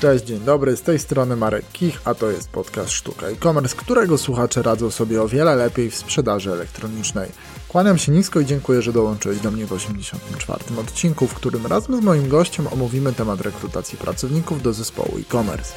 [0.00, 4.18] Cześć, dzień dobry, z tej strony Marek Kich, a to jest podcast Sztuka e-commerce, którego
[4.18, 7.30] słuchacze radzą sobie o wiele lepiej w sprzedaży elektronicznej.
[7.68, 10.80] Kłaniam się nisko i dziękuję, że dołączyłeś do mnie w 84.
[10.80, 15.72] odcinku, w którym razem z moim gościem omówimy temat rekrutacji pracowników do zespołu e-commerce.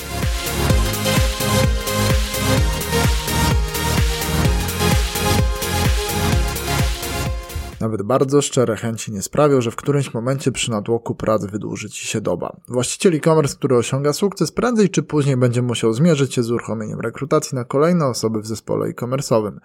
[7.85, 12.07] Nawet bardzo szczere chęci nie sprawią, że w którymś momencie przy natłoku prac wydłuży Ci
[12.07, 12.55] się doba.
[12.67, 17.55] Właściciel e-commerce, który osiąga sukces, prędzej czy później będzie musiał zmierzyć się z uruchomieniem rekrutacji
[17.55, 19.57] na kolejne osoby w zespole e-commerce'owym.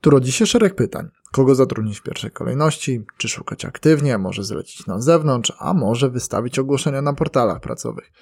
[0.00, 1.08] Tu rodzi się szereg pytań.
[1.32, 3.04] Kogo zatrudnić w pierwszej kolejności?
[3.16, 4.18] Czy szukać aktywnie?
[4.18, 5.52] Może zlecić na zewnątrz?
[5.58, 8.12] A może wystawić ogłoszenia na portalach pracowych?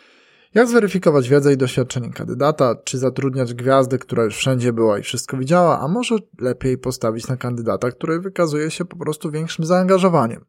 [0.55, 2.75] Jak zweryfikować wiedzę i doświadczenie kandydata?
[2.85, 5.81] Czy zatrudniać gwiazdę, która już wszędzie była i wszystko widziała?
[5.81, 10.45] A może lepiej postawić na kandydata, który wykazuje się po prostu większym zaangażowaniem?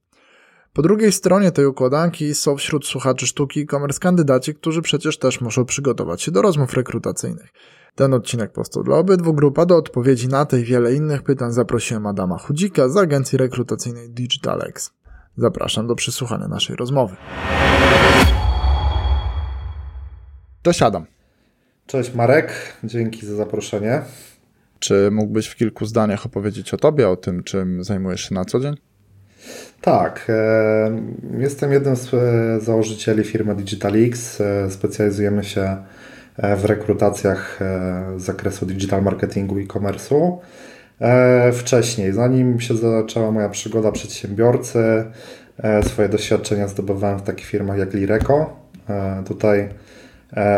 [0.73, 5.65] Po drugiej stronie tej układanki są wśród słuchaczy sztuki e-commerce kandydaci, którzy przecież też muszą
[5.65, 7.49] przygotować się do rozmów rekrutacyjnych.
[7.95, 11.51] Ten odcinek powstał dla obydwu grup, a do odpowiedzi na te i wiele innych pytań
[11.51, 14.91] zaprosiłem Adama Chudzika z agencji rekrutacyjnej DigitalX.
[15.37, 17.15] Zapraszam do przysłuchania naszej rozmowy.
[20.65, 21.05] Cześć Adam.
[21.87, 22.51] Cześć Marek,
[22.83, 24.01] dzięki za zaproszenie.
[24.79, 28.59] Czy mógłbyś w kilku zdaniach opowiedzieć o tobie, o tym, czym zajmujesz się na co
[28.59, 28.75] dzień?
[29.81, 31.01] Tak, e,
[31.37, 34.41] jestem jednym z e, założycieli firmy DigitalX.
[34.41, 35.77] E, specjalizujemy się
[36.57, 37.59] w rekrutacjach
[38.17, 40.37] z zakresu digital marketingu i e-commerce'u.
[41.53, 45.05] Wcześniej, zanim się zaczęła moja przygoda przedsiębiorcy,
[45.83, 48.49] swoje doświadczenia zdobywałem w takich firmach jak Lireco.
[49.27, 49.69] Tutaj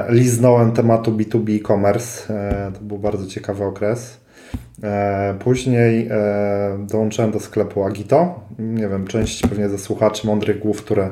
[0.09, 2.33] liznąłem tematu B2B e-commerce.
[2.73, 4.17] To był bardzo ciekawy okres.
[5.39, 6.09] Później
[6.79, 8.39] dołączyłem do sklepu Agito.
[8.59, 11.09] Nie wiem, część pewnie ze słuchaczy mądrych głów, które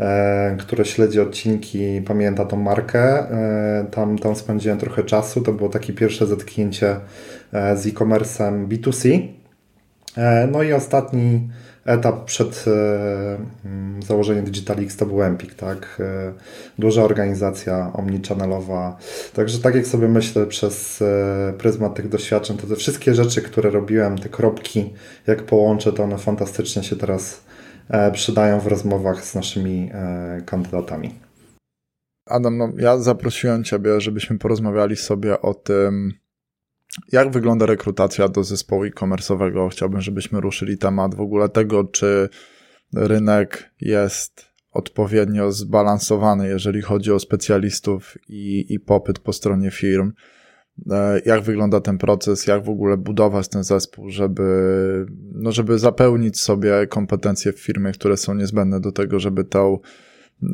[0.00, 3.30] E, które śledzi odcinki, pamięta tą markę.
[3.30, 5.40] E, tam, tam spędziłem trochę czasu.
[5.40, 6.96] To było takie pierwsze zetknięcie
[7.52, 9.28] e, z e-commerce'em B2C.
[10.52, 11.48] No i ostatni
[11.84, 12.64] etap przed
[13.64, 16.02] mm, założeniem DigitalX to był Empik, tak?
[16.78, 18.92] Duża organizacja omnichannelową.
[19.34, 21.04] Także tak jak sobie myślę przez
[21.58, 24.92] pryzmat tych doświadczeń, to te wszystkie rzeczy, które robiłem, te kropki,
[25.26, 27.42] jak połączę, to one fantastycznie się teraz
[27.88, 31.14] E, przydają w rozmowach z naszymi e, kandydatami.
[32.26, 36.12] Adam, no, ja zaprosiłem Ciebie, żebyśmy porozmawiali sobie o tym,
[37.12, 39.70] jak wygląda rekrutacja do zespołu e-commerce'owego.
[39.70, 42.28] Chciałbym, żebyśmy ruszyli temat w ogóle tego, czy
[42.94, 50.12] rynek jest odpowiednio zbalansowany, jeżeli chodzi o specjalistów i, i popyt po stronie firm.
[50.90, 56.40] E, jak wygląda ten proces, jak w ogóle budować ten zespół, żeby, no żeby zapełnić
[56.40, 59.78] sobie kompetencje w firmie, które są niezbędne do tego, żeby tą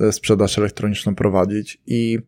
[0.00, 1.82] e, sprzedaż elektroniczną prowadzić.
[1.87, 2.19] I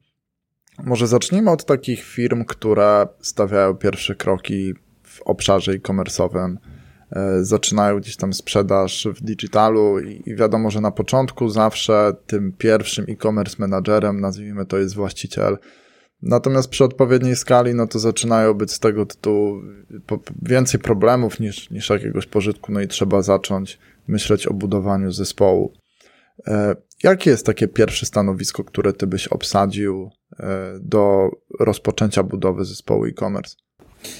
[0.85, 6.57] może zacznijmy od takich firm, które stawiają pierwsze kroki w obszarze e-commerce'owym,
[7.11, 13.05] e, zaczynają gdzieś tam sprzedaż w digitalu i wiadomo, że na początku zawsze tym pierwszym
[13.09, 15.59] e-commerce menadżerem, nazwijmy to, jest właściciel.
[16.23, 19.63] Natomiast przy odpowiedniej skali, no to zaczynają być z tego tytułu
[20.43, 25.73] więcej problemów niż, niż jakiegoś pożytku, no i trzeba zacząć myśleć o budowaniu zespołu.
[26.47, 30.11] E, jakie jest takie pierwsze stanowisko, które ty byś obsadził
[30.81, 31.31] do
[31.61, 33.57] rozpoczęcia budowy zespołu e-commerce?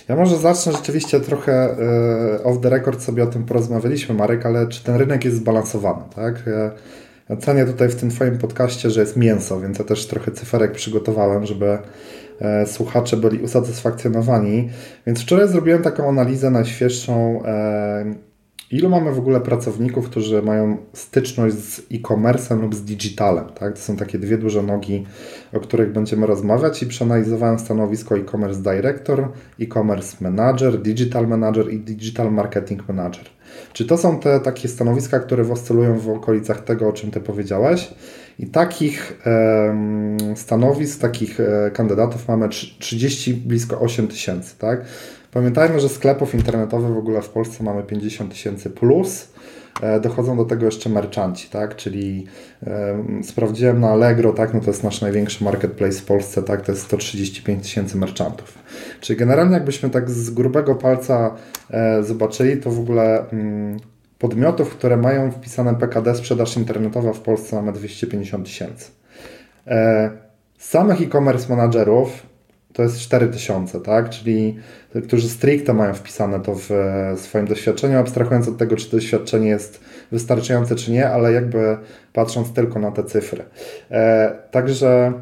[0.09, 4.69] Ja może zacznę rzeczywiście trochę e, off the record sobie o tym porozmawialiśmy, Marek, ale
[4.69, 6.45] czy ten rynek jest zbalansowany, tak?
[7.39, 11.47] Cenię tutaj w tym Twoim podcaście, że jest mięso, więc ja też trochę cyferek przygotowałem,
[11.47, 11.79] żeby
[12.41, 14.71] e, słuchacze byli usatysfakcjonowani.
[15.07, 18.30] Więc wczoraj zrobiłem taką analizę najświeższą, e,
[18.71, 23.45] ilu mamy w ogóle pracowników, którzy mają styczność z e-commerce'em lub z digitalem.
[23.49, 23.75] Tak?
[23.75, 25.07] To są takie dwie duże nogi,
[25.53, 29.29] o których będziemy rozmawiać i przeanalizowałem stanowisko e-commerce director,
[29.61, 33.25] e-commerce manager, digital manager i digital marketing manager.
[33.73, 37.95] Czy to są te takie stanowiska, które oscylują w okolicach tego, o czym Ty powiedziałeś?
[38.39, 39.23] I takich
[40.35, 42.49] stanowisk, takich e, kandydatów mamy
[42.79, 44.85] 30, blisko 8 tysięcy, tak?
[45.33, 49.29] Pamiętajmy, że sklepów internetowych w ogóle w Polsce mamy 50 tysięcy plus.
[49.83, 51.77] E, dochodzą do tego jeszcze merchanci, tak?
[51.77, 52.27] Czyli
[52.67, 54.55] e, sprawdziłem na Allegro, tak?
[54.55, 56.63] No to jest nasz największy marketplace w Polsce, tak?
[56.63, 58.59] To jest 135 tysięcy merchantów.
[59.01, 61.35] Czyli generalnie jakbyśmy tak z grubego palca
[61.71, 63.77] e, zobaczyli, to w ogóle mm,
[64.19, 68.91] podmiotów, które mają wpisane PKD sprzedaż internetowa w Polsce mamy 250 tysięcy.
[69.67, 70.11] E,
[70.59, 72.30] samych e-commerce managerów
[72.73, 74.11] to jest 4000, tak?
[74.11, 74.57] Czyli
[75.05, 76.71] którzy stricte mają wpisane to w
[77.17, 79.81] swoim doświadczeniu, abstrahując od tego, czy doświadczenie jest
[80.13, 81.77] wystarczające, czy nie, ale jakby
[82.13, 83.45] patrząc tylko na te cyfry.
[83.91, 85.13] E, także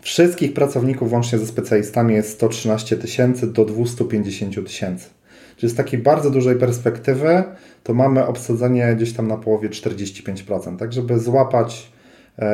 [0.00, 5.08] wszystkich pracowników łącznie ze specjalistami jest 113 tysięcy do 250 tysięcy.
[5.56, 7.42] Czyli z takiej bardzo dużej perspektywy
[7.82, 11.95] to mamy obsadzenie gdzieś tam na połowie 45%, tak żeby złapać e,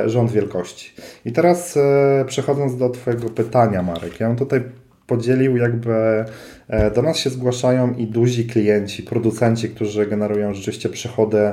[0.06, 0.94] rząd wielkości.
[1.24, 4.62] I teraz e, przechodząc do Twojego pytania, Marek, ja bym tutaj
[5.06, 6.24] podzielił jakby,
[6.68, 11.52] e, do nas się zgłaszają i duzi klienci, producenci, którzy generują rzeczywiście przychody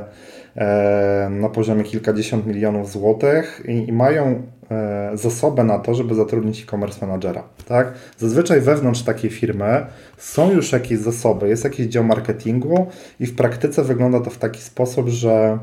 [1.29, 7.07] na poziomie kilkadziesiąt milionów złotych i, i mają E, zasobę na to, żeby zatrudnić e-commerce
[7.07, 7.43] managera.
[7.67, 7.93] Tak?
[8.17, 9.85] Zazwyczaj wewnątrz takiej firmy
[10.17, 12.87] są już jakieś zasoby, jest jakiś dział marketingu
[13.19, 15.59] i w praktyce wygląda to w taki sposób, że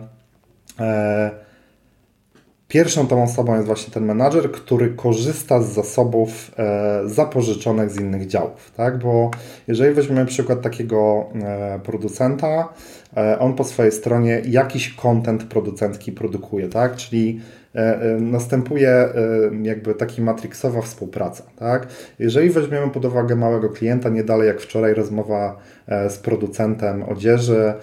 [0.80, 1.30] e,
[2.68, 8.26] Pierwszą tą osobą jest właśnie ten menadżer, który korzysta z zasobów e, zapożyczonych z innych
[8.26, 8.98] działów, tak?
[8.98, 9.30] Bo
[9.66, 12.68] jeżeli weźmiemy przykład takiego e, producenta,
[13.16, 16.96] e, on po swojej stronie jakiś content producencki produkuje, tak?
[16.96, 17.40] Czyli
[18.20, 19.12] następuje e,
[19.62, 21.44] jakby taki matrixowa współpraca.
[21.56, 21.86] Tak?
[22.18, 25.56] Jeżeli weźmiemy pod uwagę małego klienta, nie dalej jak wczoraj rozmowa
[26.08, 27.74] z producentem odzieży,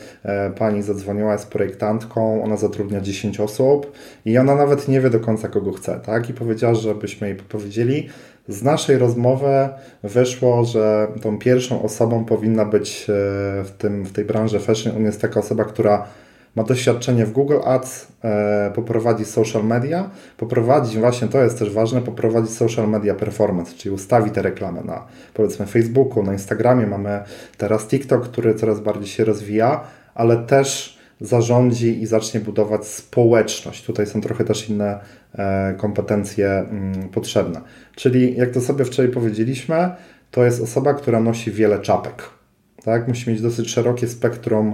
[0.58, 3.92] pani zadzwoniła z projektantką, ona zatrudnia 10 osób
[4.26, 6.00] i ona nawet nie wie do końca kogo chce.
[6.06, 6.30] Tak?
[6.30, 8.10] I powiedziała, żebyśmy jej powiedzieli,
[8.48, 9.70] z naszej rozmowy
[10.04, 13.06] wyszło, że tą pierwszą osobą powinna być
[13.64, 16.08] w, tym, w tej branży fashion, on jest taka osoba, która
[16.56, 22.02] ma doświadczenie w Google Ads, e, poprowadzi social media, poprowadzi, właśnie to jest też ważne,
[22.02, 27.24] poprowadzi social media performance, czyli ustawi te reklamy na powiedzmy Facebooku, na Instagramie, mamy
[27.58, 29.84] teraz TikTok, który coraz bardziej się rozwija,
[30.16, 33.86] ale też zarządzi i zacznie budować społeczność.
[33.86, 35.00] Tutaj są trochę też inne
[35.36, 37.62] e, kompetencje mm, potrzebne.
[37.96, 39.92] Czyli jak to sobie wczoraj powiedzieliśmy,
[40.32, 42.30] to jest osoba, która nosi wiele czapek.
[42.84, 43.08] Tak?
[43.08, 44.74] Musi mieć dosyć szerokie spektrum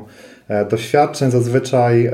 [0.69, 1.31] doświadczeń.
[1.31, 2.13] Zazwyczaj e,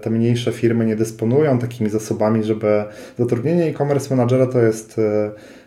[0.00, 2.84] te mniejsze firmy nie dysponują takimi zasobami, żeby
[3.18, 5.00] zatrudnienie e-commerce managera to jest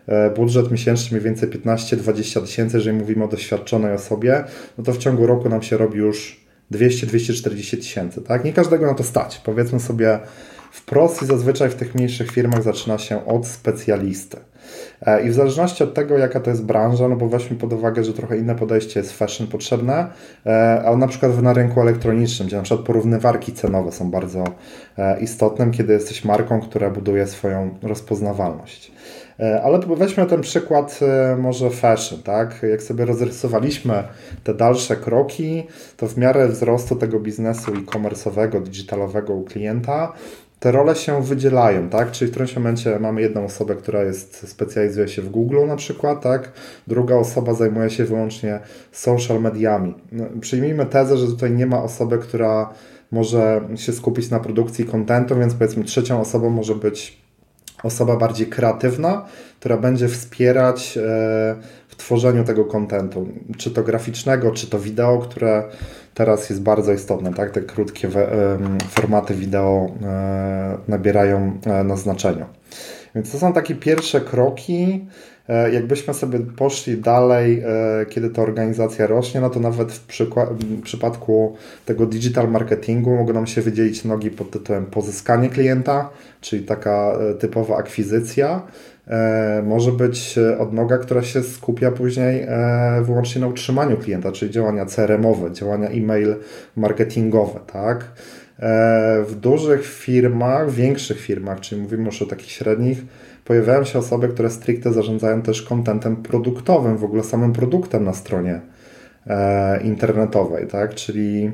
[0.08, 4.44] e, budżet miesięczny mniej więcej 15-20 tysięcy, jeżeli mówimy o doświadczonej osobie,
[4.78, 8.22] no to w ciągu roku nam się robi już 200-240 tysięcy.
[8.22, 8.46] Tak?
[8.46, 9.42] Nie każdego na to stać.
[9.46, 10.20] Powiedzmy sobie
[10.72, 14.38] wprost i zazwyczaj w tych mniejszych firmach zaczyna się od specjalisty.
[15.06, 18.04] E, I w zależności od tego, jaka to jest branża, no bo weźmy pod uwagę,
[18.04, 20.08] że trochę inne podejście jest fashion potrzebne,
[20.46, 24.44] e, a na przykład na rynku elektronicznym, gdzie na przykład porównywarki cenowe są bardzo
[24.98, 28.92] e, istotne, kiedy jesteś marką, która buduje swoją rozpoznawalność.
[29.64, 31.00] Ale weźmy ten przykład
[31.38, 32.64] może fashion, tak?
[32.72, 34.04] Jak sobie rozrysowaliśmy
[34.44, 35.64] te dalsze kroki,
[35.98, 40.14] to w miarę wzrostu tego biznesu e-commerce'owego, digitalowego u klienta,
[40.64, 42.12] te role się wydzielają, tak?
[42.12, 46.22] Czyli w którymś momencie mamy jedną osobę, która jest, specjalizuje się w Google na przykład,
[46.22, 46.52] tak?
[46.88, 48.60] Druga osoba zajmuje się wyłącznie
[48.92, 49.94] social mediami.
[50.12, 52.74] No, przyjmijmy tezę, że tutaj nie ma osoby, która
[53.12, 57.23] może się skupić na produkcji kontentu, więc powiedzmy trzecią osobą może być
[57.84, 59.26] osoba bardziej kreatywna,
[59.60, 61.02] która będzie wspierać e,
[61.88, 63.28] w tworzeniu tego kontentu,
[63.58, 65.64] czy to graficznego, czy to wideo, które
[66.14, 67.52] teraz jest bardzo istotne, tak?
[67.52, 68.10] Te krótkie
[68.90, 72.46] formaty wideo e, nabierają e, na znaczeniu.
[73.16, 75.06] Więc to są takie pierwsze kroki.
[75.50, 77.64] E, jakbyśmy sobie poszli dalej,
[78.10, 81.56] kiedy ta organizacja rośnie, no to nawet w, w przypadku
[81.86, 86.10] tego digital marketingu mogą nam się wydzielić nogi pod tytułem pozyskanie klienta,
[86.42, 88.62] czyli taka typowa akwizycja,
[89.08, 94.52] E, może być e, odnoga, która się skupia później e, wyłącznie na utrzymaniu klienta, czyli
[94.52, 96.36] działania CRM-owe, działania e-mail
[96.76, 98.06] marketingowe, tak?
[99.28, 103.02] W dużych firmach, większych firmach, czyli mówimy już o takich średnich,
[103.46, 108.62] pojawiają się osoby, które stricte zarządzają też kontentem produktowym, w ogóle samym produktem na stronie
[109.84, 110.96] internetowej, tak?
[110.96, 111.52] Czyli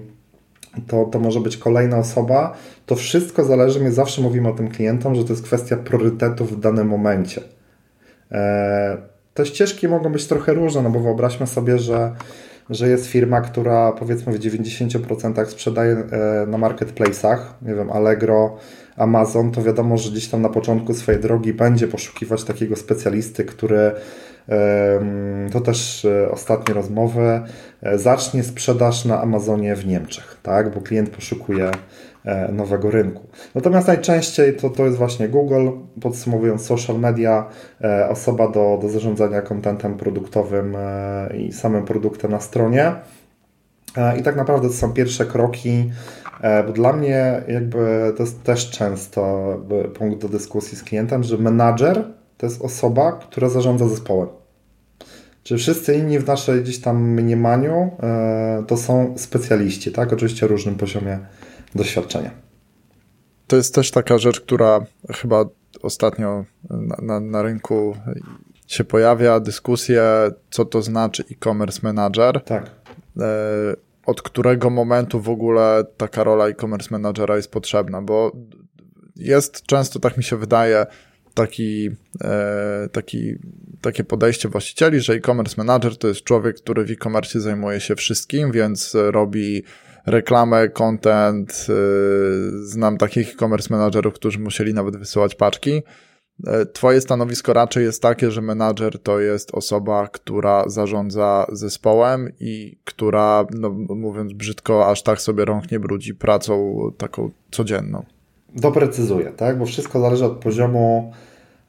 [0.88, 2.54] to, to może być kolejna osoba.
[2.86, 6.60] To wszystko zależy, my zawsze mówimy o tym klientom, że to jest kwestia priorytetów w
[6.60, 7.42] danym momencie.
[8.32, 8.98] E,
[9.34, 12.16] te ścieżki mogą być trochę różne, no bo wyobraźmy sobie, że,
[12.70, 18.58] że jest firma, która powiedzmy w 90% sprzedaje e, na marketplace'ach, nie wiem, Allegro,
[19.00, 23.92] Amazon, to wiadomo, że gdzieś tam na początku swojej drogi będzie poszukiwać takiego specjalisty, który
[25.52, 27.42] to też e, ostatnie rozmowy,
[27.82, 30.74] e, zacznie sprzedaż na Amazonie w Niemczech, tak?
[30.74, 31.72] bo klient poszukuje
[32.26, 33.28] e, nowego rynku.
[33.56, 35.70] Natomiast najczęściej to, to jest właśnie Google,
[36.02, 37.46] podsumowując social media,
[38.10, 40.78] osoba do, do zarządzania kontentem produktowym
[41.38, 42.96] i samym produktem na stronie.
[44.20, 45.92] I tak naprawdę to są pierwsze kroki,
[46.68, 49.54] bo dla mnie jakby to jest też często
[49.94, 54.30] punkt do dyskusji z klientem, że menadżer to jest osoba, która zarządza zespołem.
[55.44, 60.14] Czy wszyscy inni w naszej gdzieś tam mniemaniu e, to są specjaliści, tak?
[60.14, 61.20] Oczywiście o różnym poziomie
[61.76, 62.32] doświadczenia.
[63.48, 64.80] To jest też taka rzecz, która
[65.14, 65.46] chyba
[65.82, 67.96] ostatnio na, na, na rynku
[68.68, 70.04] się pojawia, dyskusje,
[70.50, 72.44] co to znaczy e-commerce manager.
[72.44, 72.72] Tak.
[74.10, 78.32] Od którego momentu w ogóle taka rola e-commerce managera jest potrzebna, bo
[79.16, 80.86] jest często, tak mi się wydaje,
[81.34, 81.90] taki,
[82.24, 83.36] e, taki,
[83.82, 88.52] takie podejście właścicieli, że e-commerce manager to jest człowiek, który w e-commerce zajmuje się wszystkim,
[88.52, 89.64] więc robi
[90.06, 91.68] reklamę, content.
[91.70, 91.74] E,
[92.66, 95.84] znam takich e-commerce managerów, którzy musieli nawet wysyłać paczki.
[96.48, 102.78] E, twoje stanowisko raczej jest takie, że menadżer to jest osoba, która zarządza zespołem i
[102.84, 108.06] która, no, mówiąc brzydko, aż tak sobie rąk nie brudzi pracą taką codzienną.
[108.56, 109.58] Doprecyzuję, tak?
[109.58, 111.14] Bo wszystko zależy od poziomu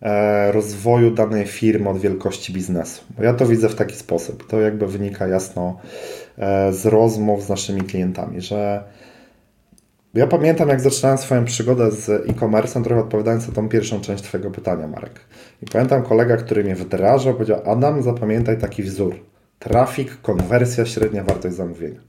[0.03, 3.03] e, rozwoju danej firmy, od wielkości biznesu.
[3.17, 4.47] Bo ja to widzę w taki sposób.
[4.47, 5.81] To jakby wynika jasno
[6.39, 8.85] e, z rozmów z naszymi klientami, że
[10.15, 14.51] ja pamiętam, jak zaczynałem swoją przygodę z e-commerce, trochę odpowiadając na tą pierwszą część Twojego
[14.51, 15.21] pytania, Marek.
[15.63, 19.17] I pamiętam kolega, który mnie wdrażał, powiedział: Adam, zapamiętaj taki wzór.
[19.59, 22.01] Trafik, konwersja, średnia wartość zamówienia.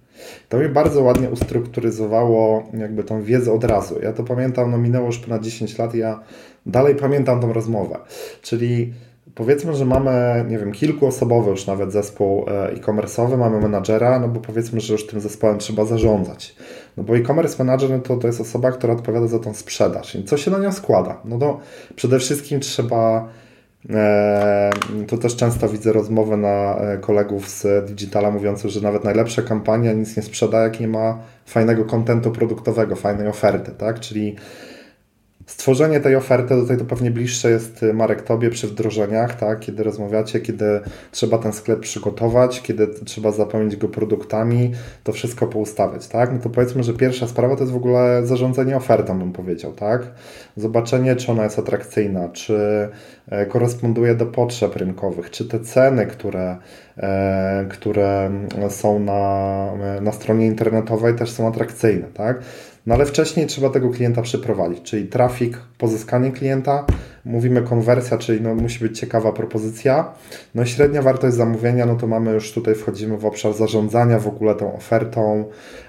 [0.49, 3.99] To mi bardzo ładnie ustrukturyzowało jakby tą wiedzę od razu.
[4.01, 6.19] Ja to pamiętam, no minęło już ponad 10 lat ja
[6.65, 7.99] dalej pamiętam tą rozmowę.
[8.41, 8.93] Czyli
[9.35, 14.39] powiedzmy, że mamy, nie wiem, kilkuosobowy już nawet zespół e, e-commerce'owy, mamy menadżera, no bo
[14.39, 16.55] powiedzmy, że już tym zespołem trzeba zarządzać.
[16.97, 20.15] No bo e-commerce manager no to, to jest osoba, która odpowiada za tą sprzedaż.
[20.15, 21.21] I co się na nią składa?
[21.25, 21.59] No to
[21.95, 23.27] przede wszystkim trzeba
[23.89, 24.69] e,
[25.07, 29.93] to też często widzę rozmowy na e, kolegów z Digitala mówiące, że nawet najlepsza kampania
[29.93, 33.99] nic nie sprzeda, jak nie ma fajnego kontentu produktowego, fajnej oferty, tak?
[33.99, 34.35] Czyli
[35.51, 39.59] Stworzenie tej oferty, tutaj to pewnie bliższe jest y, Marek Tobie przy wdrożeniach, tak?
[39.59, 40.65] kiedy rozmawiacie, kiedy
[41.11, 44.71] trzeba ten sklep przygotować, kiedy trzeba zapełnić go produktami,
[45.03, 46.07] to wszystko poustawiać.
[46.07, 46.33] Tak?
[46.33, 49.73] No to powiedzmy, że pierwsza sprawa to jest w ogóle zarządzanie ofertą, bym powiedział.
[49.73, 50.01] Tak?
[50.57, 52.89] Zobaczenie, czy ona jest atrakcyjna, czy
[53.29, 56.57] e, koresponduje do potrzeb rynkowych, czy te ceny, które,
[56.97, 58.31] e, które
[58.69, 62.07] są na, na stronie internetowej też są atrakcyjne.
[62.13, 62.41] Tak?
[62.85, 66.85] No ale wcześniej trzeba tego klienta przeprowadzić, czyli trafik, pozyskanie klienta,
[67.25, 70.13] mówimy konwersja, czyli no, musi być ciekawa propozycja.
[70.55, 74.55] No średnia wartość zamówienia, no to mamy już tutaj wchodzimy w obszar zarządzania w ogóle
[74.55, 75.45] tą ofertą,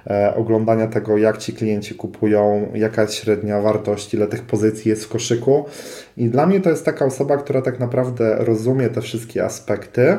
[0.06, 5.04] e, oglądania tego, jak ci klienci kupują, jaka jest średnia wartość, ile tych pozycji jest
[5.04, 5.64] w koszyku.
[6.16, 10.16] I dla mnie to jest taka osoba, która tak naprawdę rozumie te wszystkie aspekty,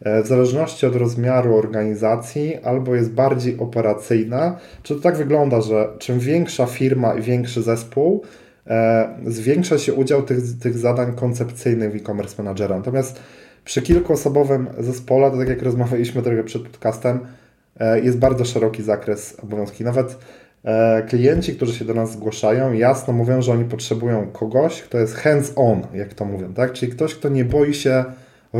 [0.00, 4.58] e, w zależności od rozmiaru organizacji, albo jest bardziej operacyjna.
[4.82, 8.22] Czy to tak wygląda, że czym większa firma i większy zespół,
[9.26, 12.76] zwiększa się udział tych, tych zadań koncepcyjnych w e-commerce managera.
[12.76, 13.20] Natomiast
[13.64, 17.18] przy kilkuosobowym zespole, to tak jak rozmawialiśmy trochę przed podcastem,
[17.80, 19.84] e, jest bardzo szeroki zakres obowiązki.
[19.84, 20.18] Nawet
[20.64, 25.14] e, klienci, którzy się do nas zgłaszają, jasno mówią, że oni potrzebują kogoś, kto jest
[25.14, 26.72] hands-on, jak to mówią, tak?
[26.72, 28.04] Czyli ktoś, kto nie boi się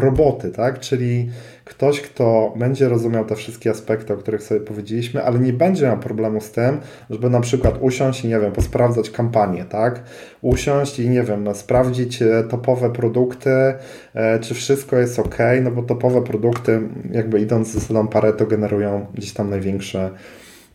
[0.01, 0.81] roboty, tak?
[0.81, 1.31] Czyli
[1.65, 5.99] ktoś, kto będzie rozumiał te wszystkie aspekty, o których sobie powiedzieliśmy, ale nie będzie miał
[5.99, 10.03] problemu z tym, żeby na przykład usiąść i nie wiem, posprawdzać kampanię, tak?
[10.43, 13.51] Usiąść i nie wiem, no, sprawdzić e, topowe produkty,
[14.15, 19.07] e, czy wszystko jest ok, no bo topowe produkty, jakby idąc z zasadą Pareto, generują
[19.15, 20.11] gdzieś tam największe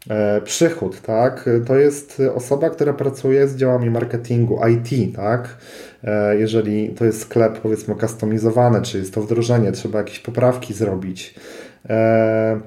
[0.10, 1.50] e, przychód, tak?
[1.66, 5.58] To jest osoba, która pracuje z działami marketingu, IT, tak?
[6.04, 11.36] E, jeżeli to jest sklep powiedzmy customizowany, czy jest to wdrożenie, trzeba jakieś poprawki zrobić.
[11.90, 12.60] E,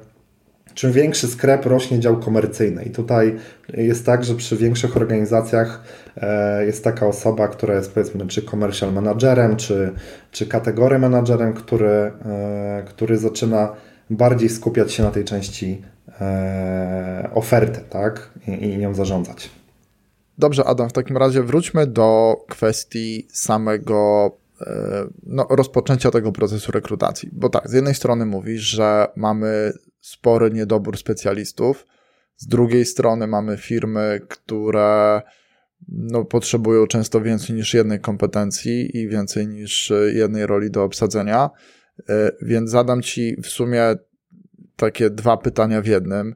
[0.75, 2.85] czym większy sklep, rośnie dział komercyjny.
[2.85, 3.37] I tutaj
[3.75, 5.83] jest tak, że przy większych organizacjach
[6.17, 9.93] e, jest taka osoba, która jest powiedzmy czy commercial managerem, czy,
[10.31, 12.13] czy kategory managerem, który,
[12.87, 13.73] który zaczyna
[14.11, 15.83] bardziej skupiać się na tej części
[17.35, 18.31] oferty tak?
[18.49, 19.51] I, i nią zarządzać.
[20.39, 27.29] Dobrze, Adam, w takim razie wróćmy do kwestii samego e, no, rozpoczęcia tego procesu rekrutacji.
[27.33, 31.87] Bo tak, z jednej strony mówisz, że mamy spory niedobór specjalistów,
[32.37, 35.23] z drugiej strony mamy firmy, które
[35.89, 41.51] no, potrzebują często więcej niż jednej kompetencji i więcej niż jednej roli do obsadzenia.
[42.09, 43.95] E, więc zadam Ci w sumie
[44.77, 46.35] takie dwa pytania w jednym.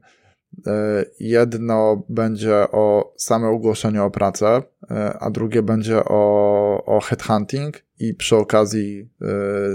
[0.67, 7.83] E, jedno będzie o same ogłoszenie o pracę, e, a drugie będzie o, o headhunting
[8.00, 9.09] i przy okazji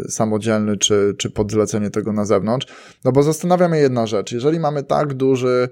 [0.05, 2.67] y, samodzielny czy, czy podzlecenie tego na zewnątrz.
[3.05, 4.31] No bo zastanawia mnie jedna rzecz.
[4.31, 5.69] Jeżeli mamy tak duży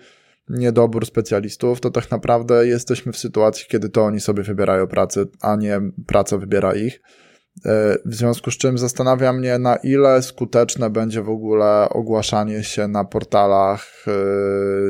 [0.50, 5.56] niedobór specjalistów, to tak naprawdę jesteśmy w sytuacji, kiedy to oni sobie wybierają pracę, a
[5.56, 7.02] nie praca wybiera ich.
[7.66, 12.88] E, w związku z czym zastanawia mnie, na ile skuteczne będzie w ogóle ogłaszanie się
[12.88, 14.12] na portalach e,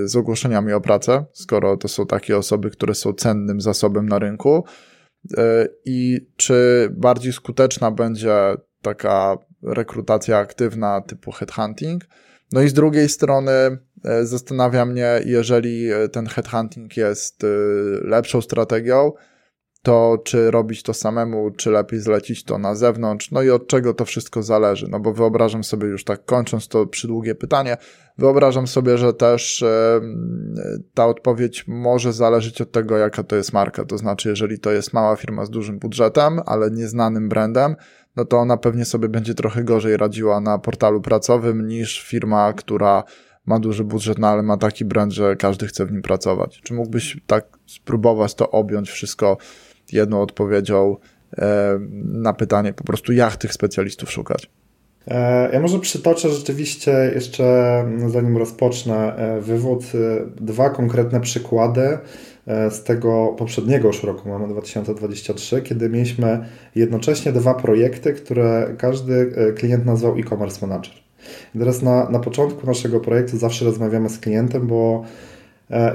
[0.07, 4.63] z ogłoszeniami o pracę, skoro to są takie osoby, które są cennym zasobem na rynku.
[5.37, 12.03] E, I czy bardziej skuteczna będzie taka rekrutacja aktywna typu headhunting?
[12.51, 13.51] No i z drugiej strony
[14.23, 17.45] zastanawia mnie, jeżeli ten headhunting jest
[18.03, 19.11] lepszą strategią,
[19.81, 23.93] to czy robić to samemu, czy lepiej zlecić to na zewnątrz, no i od czego
[23.93, 24.87] to wszystko zależy.
[24.89, 27.77] No bo wyobrażam sobie, już tak kończąc to przydługie pytanie,
[28.17, 29.63] wyobrażam sobie, że też
[30.93, 33.85] ta odpowiedź może zależeć od tego, jaka to jest marka.
[33.85, 37.75] To znaczy, jeżeli to jest mała firma z dużym budżetem, ale nieznanym brandem,
[38.15, 43.03] no to ona pewnie sobie będzie trochę gorzej radziła na portalu pracowym niż firma, która
[43.45, 46.61] ma duży budżet, no ale ma taki brand, że każdy chce w nim pracować.
[46.63, 49.37] Czy mógłbyś tak spróbować to objąć wszystko
[49.93, 50.97] jedną odpowiedzią
[51.37, 54.49] e, na pytanie po prostu, jak tych specjalistów szukać.
[55.07, 59.83] E, ja może przytoczę rzeczywiście jeszcze, zanim rozpocznę e, wywód,
[60.35, 61.97] dwa konkretne przykłady
[62.69, 66.45] z tego poprzedniego już roku, mamy 2023, kiedy mieliśmy
[66.75, 70.93] jednocześnie dwa projekty, które każdy klient nazwał e-commerce manager.
[71.55, 75.03] I teraz na, na początku naszego projektu zawsze rozmawiamy z klientem, bo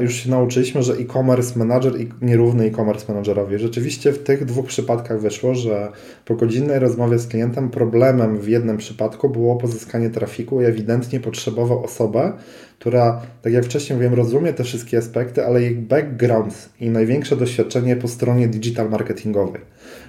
[0.00, 3.58] już się nauczyliśmy, że e-commerce manager i nierówny e-commerce managerowi.
[3.58, 5.88] Rzeczywiście w tych dwóch przypadkach wyszło, że
[6.24, 11.84] po godzinnej rozmowie z klientem problemem w jednym przypadku było pozyskanie trafiku i ewidentnie potrzebował
[11.84, 12.32] osobę,
[12.78, 17.96] która, tak jak wcześniej mówiłem, rozumie te wszystkie aspekty, ale jej background i największe doświadczenie
[17.96, 19.60] po stronie digital marketingowej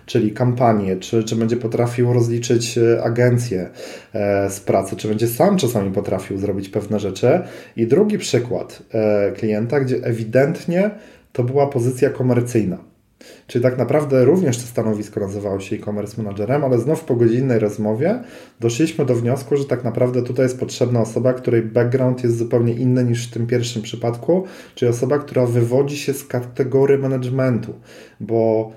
[0.07, 3.69] czyli kampanię, czy, czy będzie potrafił rozliczyć e, agencję
[4.13, 7.41] e, z pracy, czy będzie sam czasami potrafił zrobić pewne rzeczy.
[7.75, 10.91] I drugi przykład e, klienta, gdzie ewidentnie
[11.33, 12.77] to była pozycja komercyjna.
[13.47, 18.19] Czyli tak naprawdę również to stanowisko nazywało się e-commerce managerem, ale znów po godzinnej rozmowie
[18.59, 23.03] doszliśmy do wniosku, że tak naprawdę tutaj jest potrzebna osoba, której background jest zupełnie inny
[23.03, 24.43] niż w tym pierwszym przypadku,
[24.75, 27.73] czyli osoba, która wywodzi się z kategorii managementu,
[28.19, 28.71] bo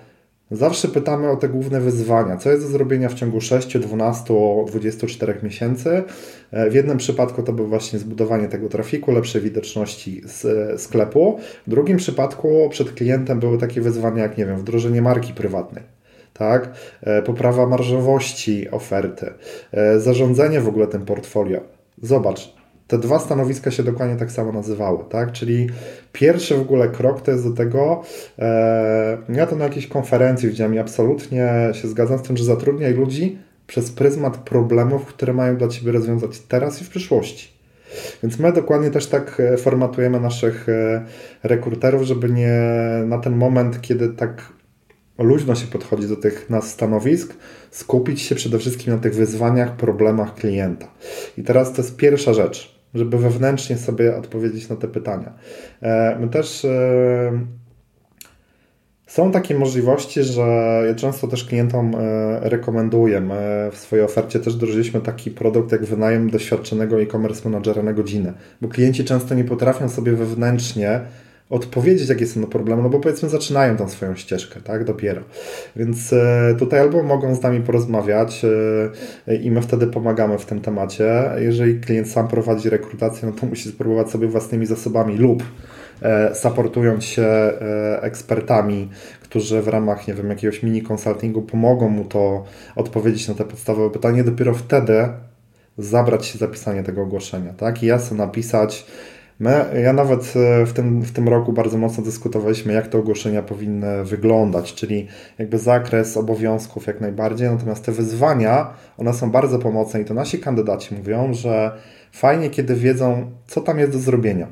[0.50, 2.36] Zawsze pytamy o te główne wyzwania.
[2.36, 4.34] Co jest do zrobienia w ciągu 6, 12,
[4.66, 6.02] 24 miesięcy?
[6.50, 11.38] E, w jednym przypadku to było właśnie zbudowanie tego trafiku, lepszej widoczności z e, sklepu.
[11.66, 15.84] W drugim przypadku przed klientem były takie wyzwania jak, nie wiem, wdrożenie marki prywatnej.
[16.32, 16.70] Tak?
[17.02, 19.32] E, poprawa marżowości oferty,
[19.98, 21.60] zarządzanie w ogóle tym portfolio.
[22.02, 22.59] Zobacz,
[22.90, 25.32] te dwa stanowiska się dokładnie tak samo nazywały, tak?
[25.32, 25.66] Czyli
[26.12, 28.02] pierwszy w ogóle krok to jest do tego,
[28.38, 32.94] e, ja to na jakiejś konferencji widziałem i absolutnie się zgadzam z tym, że zatrudniaj
[32.94, 37.48] ludzi przez pryzmat problemów, które mają dla Ciebie rozwiązać teraz i w przyszłości.
[38.22, 41.04] Więc my dokładnie też tak e, formatujemy naszych e,
[41.42, 42.58] rekruterów, żeby nie
[43.06, 44.52] na ten moment, kiedy tak
[45.18, 47.34] luźno się podchodzi do tych nas stanowisk,
[47.70, 50.86] skupić się przede wszystkim na tych wyzwaniach, problemach klienta.
[51.38, 55.32] I teraz to jest pierwsza rzecz żeby wewnętrznie sobie odpowiedzieć na te pytania.
[55.82, 57.40] E, my też e,
[59.06, 60.42] są takie możliwości, że
[60.86, 63.20] ja często też klientom e, rekomenduję.
[63.20, 68.32] My w swojej ofercie też drożyliśmy taki produkt jak wynajem doświadczonego e-commerce managera na godzinę,
[68.60, 71.00] bo klienci często nie potrafią sobie wewnętrznie
[71.50, 75.22] odpowiedzieć, jakie są problemy, no bo powiedzmy zaczynają tą swoją ścieżkę, tak, dopiero.
[75.76, 78.42] Więc e, tutaj albo mogą z nami porozmawiać
[79.28, 81.30] e, i my wtedy pomagamy w tym temacie.
[81.38, 85.42] Jeżeli klient sam prowadzi rekrutację, no to musi spróbować sobie własnymi zasobami lub
[86.02, 87.28] e, supportując się
[88.00, 88.88] ekspertami,
[89.22, 92.44] którzy w ramach, nie wiem, jakiegoś mini konsultingu pomogą mu to
[92.76, 95.08] odpowiedzieć na te podstawowe pytanie, dopiero wtedy
[95.78, 97.82] zabrać się za pisanie tego ogłoszenia, tak?
[97.82, 98.86] I jasno napisać,
[99.40, 103.42] My, ja nawet e, w tym, w tym roku bardzo mocno dyskutowaliśmy, jak te ogłoszenia
[103.42, 105.06] powinny wyglądać, czyli
[105.38, 110.38] jakby zakres obowiązków jak najbardziej, natomiast te wyzwania, one są bardzo pomocne i to nasi
[110.38, 111.72] kandydaci mówią, że
[112.12, 114.46] fajnie, kiedy wiedzą, co tam jest do zrobienia.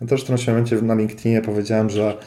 [0.00, 2.18] Ja też w tym momencie na LinkedInie powiedziałem, że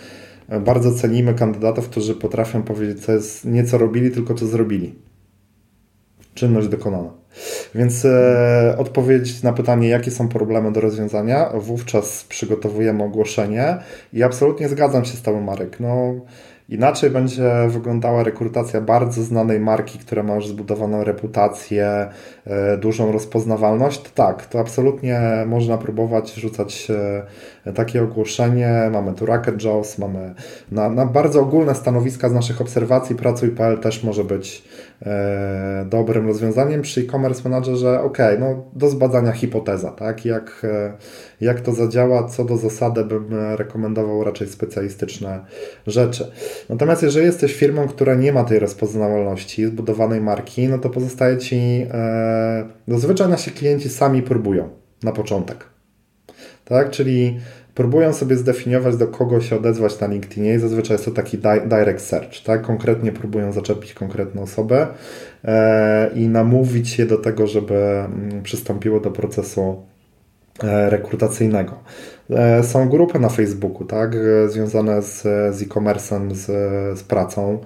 [0.61, 4.95] bardzo cenimy kandydatów, którzy potrafią powiedzieć, co jest nie co robili, tylko co zrobili.
[6.33, 7.09] Czynność dokonana.
[7.75, 13.77] Więc e, odpowiedzieć na pytanie, jakie są problemy do rozwiązania, wówczas przygotowujemy ogłoszenie
[14.13, 15.79] i absolutnie zgadzam się z Tobą, Marek.
[15.79, 16.13] No,
[16.69, 22.09] inaczej będzie wyglądała rekrutacja bardzo znanej marki, która ma już zbudowaną reputację,
[22.45, 26.87] e, dużą rozpoznawalność, to tak, to absolutnie można próbować rzucać
[27.65, 28.89] e, takie ogłoszenie.
[28.91, 30.33] Mamy tu Racket Jaws, mamy
[30.71, 34.63] na, na bardzo ogólne stanowiska z naszych obserwacji Pracuj.pl też może być
[35.85, 36.81] dobrym rozwiązaniem.
[36.81, 40.25] Przy e-commerce managerze, ok, no do zbadania hipoteza, tak?
[40.25, 40.93] Jak, e,
[41.41, 45.45] jak to zadziała, co do zasady bym rekomendował raczej specjalistyczne
[45.87, 46.31] rzeczy.
[46.69, 51.85] Natomiast jeżeli jesteś firmą, która nie ma tej rozpoznawalności, zbudowanej marki, no to pozostaje Ci,
[51.91, 54.69] e, zazwyczaj nasi klienci sami próbują
[55.03, 55.65] na początek.
[56.65, 57.39] Tak, czyli
[57.79, 62.05] próbują sobie zdefiniować, do kogo się odezwać na LinkedInie i zazwyczaj jest to taki direct
[62.05, 62.61] search, tak?
[62.61, 64.87] Konkretnie próbują zaczepić konkretną osobę
[65.43, 69.83] e, i namówić je do tego, żeby mm, przystąpiło do procesu
[70.63, 71.79] e, rekrutacyjnego.
[72.29, 74.15] E, są grupy na Facebooku, tak?
[74.47, 75.21] Związane z,
[75.55, 76.45] z e-commerce'em, z,
[76.99, 77.59] z pracą.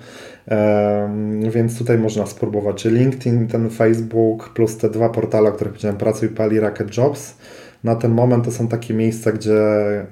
[1.40, 5.98] Więc tutaj można spróbować, czy LinkedIn, ten Facebook, plus te dwa portale, o których powiedziałem,
[5.98, 7.36] Pracuj, Pali, Racket Jobs
[7.84, 9.58] na ten moment to są takie miejsca, gdzie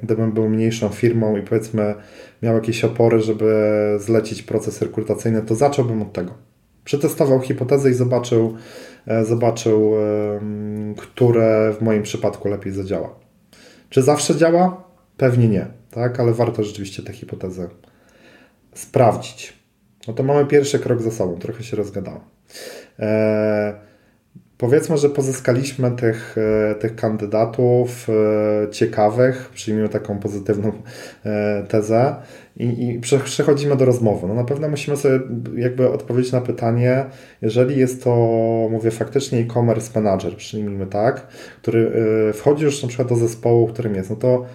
[0.04, 1.96] gdybym był mniejszą firmą i powiedzmy
[2.42, 3.54] miał jakieś opory, żeby
[4.00, 6.34] zlecić proces rekrutacyjny, to zacząłbym od tego.
[6.84, 8.56] Przetestował hipotezę i zobaczył,
[9.08, 9.92] e, zobaczył,
[10.98, 13.16] które w moim przypadku lepiej zadziała.
[13.90, 14.84] Czy zawsze działa?
[15.18, 16.20] Pewnie nie, tak?
[16.20, 17.68] ale warto rzeczywiście tę hipotezę
[18.74, 19.54] sprawdzić.
[20.08, 22.22] No to mamy pierwszy krok za sobą, trochę się rozgadałem.
[23.00, 23.74] Eee,
[24.62, 30.71] Powiedzmy, że pozyskaliśmy tych, e, tych kandydatów e, ciekawych, przyjmijmy taką pozytywną
[31.26, 32.15] e, tezę
[32.58, 34.28] i, i przechodzimy do rozmowy.
[34.28, 35.19] No na pewno musimy sobie
[35.56, 37.06] jakby odpowiedzieć na pytanie,
[37.41, 38.15] jeżeli jest to,
[38.71, 41.28] mówię, faktycznie e-commerce manager, przyjmijmy tak,
[41.62, 41.91] który
[42.34, 44.45] wchodzi już na przykład do zespołu, którym jest, no to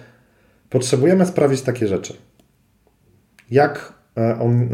[0.69, 2.13] potrzebujemy sprawdzić takie rzeczy.
[3.51, 3.96] Jak
[4.39, 4.69] on,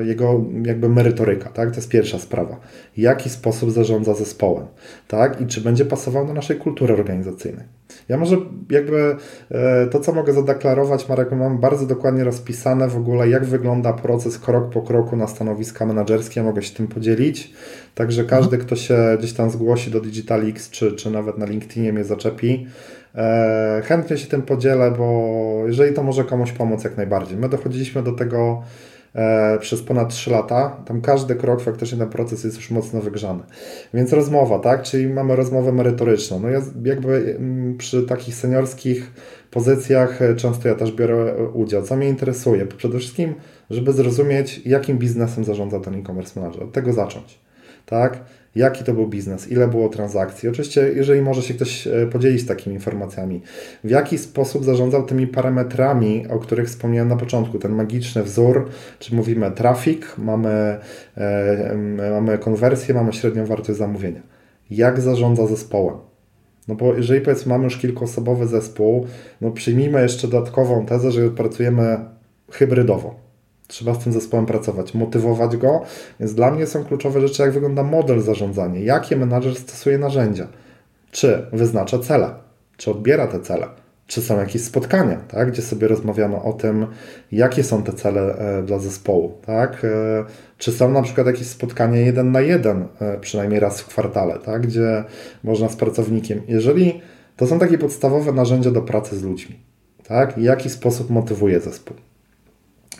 [0.00, 1.70] e, jego jakby merytoryka, tak?
[1.70, 2.60] To jest pierwsza sprawa.
[2.96, 4.66] W jaki sposób zarządza zespołem,
[5.08, 5.40] tak?
[5.40, 7.64] I czy będzie pasował do naszej kultury organizacyjnej.
[8.08, 8.36] Ja może
[8.70, 9.16] jakby
[9.50, 14.38] e, to, co mogę zadeklarować, Marek, mam bardzo dokładnie rozpisane w ogóle, jak wygląda proces
[14.38, 16.40] krok po kroku na stanowiska menedżerskie.
[16.40, 17.52] Ja mogę się tym podzielić.
[17.94, 22.04] Także każdy, kto się gdzieś tam zgłosi do Digitalix, czy, czy nawet na LinkedInie mnie
[22.04, 22.66] zaczepi, E,
[23.84, 27.38] chętnie się tym podzielę, bo jeżeli to może komuś pomóc, jak najbardziej.
[27.38, 28.62] My dochodziliśmy do tego
[29.14, 30.76] e, przez ponad 3 lata.
[30.86, 33.42] Tam każdy krok, faktycznie ten proces jest już mocno wygrzany.
[33.94, 34.82] Więc rozmowa, tak?
[34.82, 36.40] Czyli mamy rozmowę merytoryczną.
[36.40, 39.12] No ja jakby mm, przy takich seniorskich
[39.50, 41.82] pozycjach e, często ja też biorę udział.
[41.82, 42.66] Co mnie interesuje?
[42.66, 43.34] Przede wszystkim,
[43.70, 46.62] żeby zrozumieć, jakim biznesem zarządza ten e-commerce manager.
[46.62, 47.40] Od tego zacząć,
[47.86, 48.24] tak?
[48.54, 50.48] Jaki to był biznes, ile było transakcji.
[50.48, 53.42] Oczywiście, jeżeli może się ktoś e, podzielić takimi informacjami,
[53.84, 59.14] w jaki sposób zarządzał tymi parametrami, o których wspomniałem na początku, ten magiczny wzór, czy
[59.14, 60.78] mówimy trafik, mamy,
[61.16, 61.76] e,
[62.10, 64.22] mamy konwersję, mamy średnią wartość zamówienia.
[64.70, 65.96] Jak zarządza zespołem?
[66.68, 69.06] No bo jeżeli powiedzmy mamy już kilkuosobowy zespół,
[69.40, 71.98] no przyjmijmy jeszcze dodatkową tezę, że pracujemy
[72.50, 73.23] hybrydowo
[73.66, 75.82] Trzeba z tym zespołem pracować, motywować go.
[76.20, 80.48] Więc dla mnie są kluczowe rzeczy, jak wygląda model zarządzania, jakie menadżer stosuje narzędzia,
[81.10, 82.34] czy wyznacza cele,
[82.76, 83.66] czy odbiera te cele,
[84.06, 86.86] czy są jakieś spotkania, tak, gdzie sobie rozmawiamy o tym,
[87.32, 90.24] jakie są te cele e, dla zespołu, tak, e,
[90.58, 94.62] czy są na przykład jakieś spotkania jeden na jeden, e, przynajmniej raz w kwartale, tak,
[94.62, 95.04] gdzie
[95.44, 97.00] można z pracownikiem, jeżeli
[97.36, 99.58] to są takie podstawowe narzędzia do pracy z ludźmi,
[100.08, 101.96] tak, w jaki sposób motywuje zespół.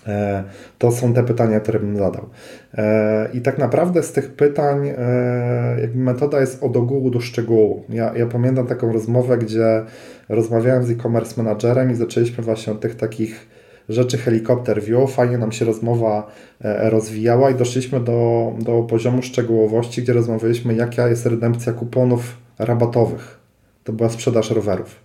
[0.07, 0.45] E,
[0.79, 2.29] to są te pytania, które bym zadał.
[2.75, 7.85] E, I tak naprawdę z tych pytań e, jakby metoda jest od ogółu do szczegółu.
[7.89, 9.83] Ja, ja pamiętam taką rozmowę, gdzie
[10.29, 13.49] rozmawiałem z e-commerce managerem i zaczęliśmy właśnie od tych takich
[13.89, 15.11] rzeczy helikopter view.
[15.11, 16.27] Fajnie nam się rozmowa
[16.65, 23.44] rozwijała i doszliśmy do, do poziomu szczegółowości, gdzie rozmawialiśmy, jaka jest redempcja kuponów rabatowych.
[23.85, 25.05] To była sprzedaż rowerów.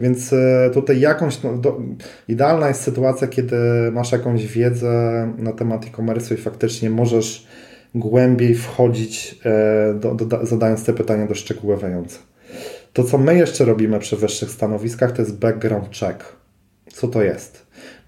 [0.00, 1.80] Więc e, tutaj jakąś, no, do,
[2.28, 3.56] idealna jest sytuacja, kiedy
[3.92, 7.46] masz jakąś wiedzę na temat e-commerce i faktycznie możesz
[7.94, 12.18] głębiej wchodzić, e, do, do, zadając te pytania doszczegółowiające.
[12.92, 16.24] To, co my jeszcze robimy przy wyższych stanowiskach, to jest background check.
[16.92, 17.59] Co to jest?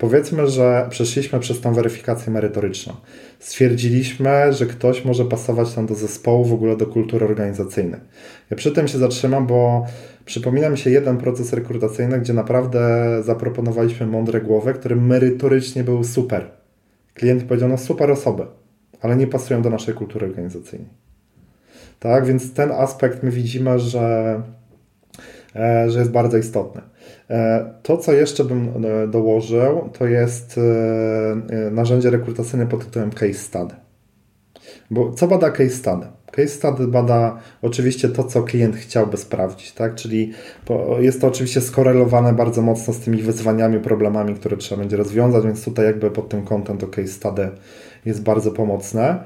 [0.02, 2.94] Powiedzmy, że przeszliśmy przez tą weryfikację merytoryczną.
[3.38, 8.00] Stwierdziliśmy, że ktoś może pasować tam do zespołu, w ogóle do kultury organizacyjnej.
[8.50, 9.86] Ja przy tym się zatrzymam, bo
[10.24, 12.80] Przypomina mi się jeden proces rekrutacyjny, gdzie naprawdę
[13.22, 16.50] zaproponowaliśmy mądre głowy, które merytorycznie były super.
[17.14, 18.46] Klient powiedział, no super osoby,
[19.00, 20.90] ale nie pasują do naszej kultury organizacyjnej.
[22.00, 24.42] Tak, więc ten aspekt my widzimy, że,
[25.56, 26.82] e, że jest bardzo istotny.
[27.30, 30.60] E, to, co jeszcze bym e, dołożył, to jest
[31.70, 33.74] narzędzie rekrutacyjne pod tytułem case study.
[34.90, 36.06] Bo co bada case study?
[36.32, 39.94] Case study bada oczywiście to, co klient chciałby sprawdzić, tak?
[39.94, 40.32] czyli
[40.98, 45.64] jest to oczywiście skorelowane bardzo mocno z tymi wyzwaniami, problemami, które trzeba będzie rozwiązać, więc
[45.64, 47.48] tutaj jakby pod tym kątem to case study
[48.04, 49.24] jest bardzo pomocne.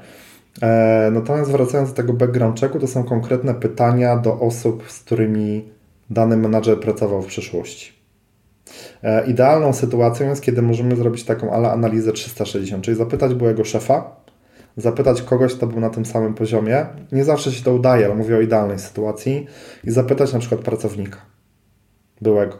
[0.61, 5.76] E, natomiast wracając do tego background checku, to są konkretne pytania do osób, z którymi
[6.09, 7.93] dany menadżer pracował w przeszłości.
[9.03, 14.15] E, idealną sytuacją jest, kiedy możemy zrobić taką ale analizę 360, czyli zapytać byłego szefa,
[14.77, 16.85] zapytać kogoś, kto był na tym samym poziomie.
[17.11, 19.47] Nie zawsze się to udaje, ale mówię o idealnej sytuacji.
[19.83, 21.17] I zapytać na przykład pracownika
[22.21, 22.57] byłego.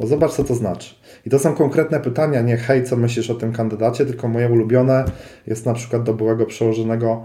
[0.00, 0.94] Bo zobacz, co to znaczy.
[1.26, 5.04] I to są konkretne pytania, nie hej, co myślisz o tym kandydacie, tylko moje ulubione
[5.46, 7.22] jest na przykład do byłego przełożonego,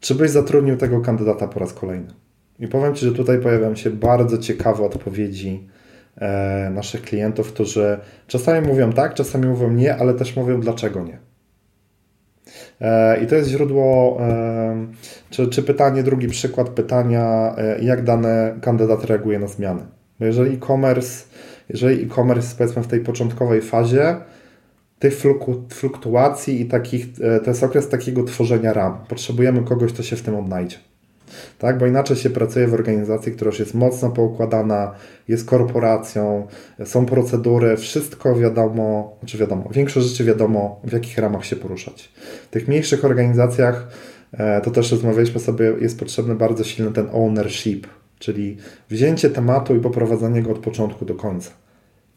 [0.00, 2.08] czy byś zatrudnił tego kandydata po raz kolejny?
[2.58, 5.68] I powiem Ci, że tutaj pojawiają się bardzo ciekawe odpowiedzi
[6.16, 11.18] e, naszych klientów, którzy czasami mówią tak, czasami mówią nie, ale też mówią dlaczego nie.
[12.80, 14.86] E, I to jest źródło, e,
[15.30, 19.82] czy, czy pytanie, drugi przykład pytania, e, jak dany kandydat reaguje na zmiany.
[20.20, 21.24] Bo jeżeli e-commerce,
[21.68, 24.16] jeżeli e-commerce powiedzmy w tej początkowej fazie,
[24.98, 25.14] tych
[25.70, 27.06] fluktuacji i takich,
[27.44, 28.98] to jest okres takiego tworzenia ram.
[29.08, 30.76] Potrzebujemy kogoś, kto się w tym odnajdzie
[31.58, 31.78] tak?
[31.78, 34.94] Bo inaczej się pracuje w organizacji, która już jest mocno poukładana,
[35.28, 36.46] jest korporacją,
[36.84, 42.12] są procedury, wszystko wiadomo, znaczy wiadomo, większość rzeczy wiadomo, w jakich ramach się poruszać.
[42.48, 43.88] W tych mniejszych organizacjach,
[44.32, 47.86] e, to też rozmawialiśmy sobie, jest potrzebny bardzo silny ten ownership,
[48.18, 48.56] czyli
[48.90, 51.50] wzięcie tematu i poprowadzenie go od początku do końca.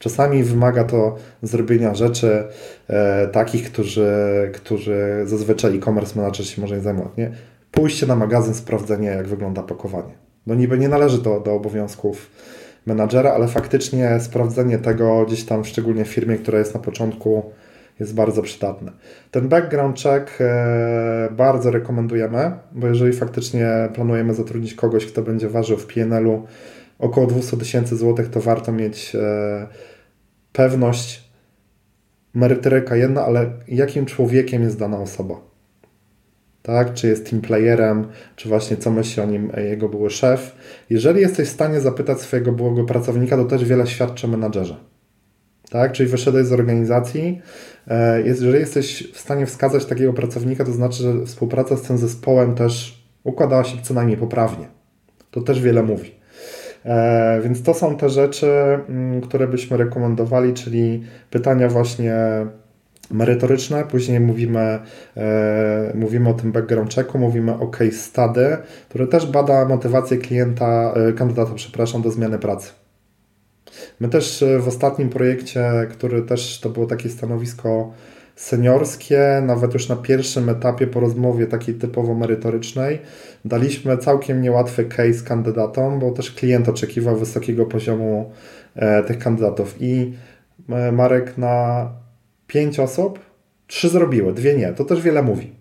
[0.02, 2.44] Czasami wymaga to zrobienia rzeczy
[2.88, 4.12] e, takich, którzy,
[4.54, 7.18] którzy zazwyczaj e-commerce manager się może nie zajmować.
[7.18, 7.32] Nie?
[7.72, 10.14] Pójście na magazyn, sprawdzenie, jak wygląda pakowanie.
[10.48, 12.32] No niby nie należy to do obowiązków
[12.86, 17.52] menadżera, ale faktycznie sprawdzenie tego gdzieś tam, szczególnie w firmie, która jest na początku,
[18.00, 18.92] jest bardzo przydatne.
[19.32, 25.78] Ten background check e, bardzo rekomendujemy, bo jeżeli faktycznie planujemy zatrudnić kogoś, kto będzie ważył
[25.78, 26.48] w PNL-u
[27.00, 29.68] około 200 tysięcy złotych, to warto mieć e,
[30.54, 31.32] pewność,
[32.34, 35.51] merytoryka jedna, ale jakim człowiekiem jest dana osoba
[36.62, 36.94] tak?
[36.94, 40.56] czy jest team playerem, czy właśnie co myśli o nim jego były szef.
[40.90, 44.76] Jeżeli jesteś w stanie zapytać swojego byłego pracownika, to też wiele świadczy menadżerze.
[45.70, 45.92] Tak?
[45.92, 47.42] Czyli wyszedłeś z organizacji,
[47.88, 52.56] e, jeżeli jesteś w stanie wskazać takiego pracownika, to znaczy, że współpraca z tym zespołem
[52.56, 54.68] też układała się co najmniej poprawnie.
[55.32, 56.12] To też wiele mówi.
[56.86, 58.48] E, więc to są te rzeczy,
[58.90, 62.16] mm, które byśmy rekomendowali, czyli pytania właśnie
[63.14, 64.80] merytoryczne, później mówimy,
[65.18, 68.58] e, mówimy o tym background checku, mówimy o case study,
[68.90, 72.72] który też bada motywację klienta, e, kandydata, przepraszam, do zmiany pracy.
[74.00, 77.94] My też e, w ostatnim projekcie, który też to było takie stanowisko
[78.36, 83.00] seniorskie, nawet już na pierwszym etapie po rozmowie takiej typowo merytorycznej,
[83.46, 88.32] daliśmy całkiem niełatwy case kandydatom, bo też klient oczekiwał wysokiego poziomu
[88.76, 90.14] e, tych kandydatów i
[90.92, 91.90] Marek na
[92.52, 93.20] pięć osób,
[93.68, 94.74] trzy zrobiły, dwie nie.
[94.74, 95.52] To też wiele mówi.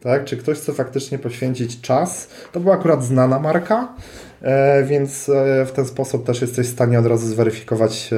[0.00, 0.24] Tak?
[0.24, 2.28] Czy ktoś chce faktycznie poświęcić czas?
[2.52, 3.94] To była akurat znana marka,
[4.42, 8.10] e, więc e, w ten sposób też jesteś w stanie od razu zweryfikować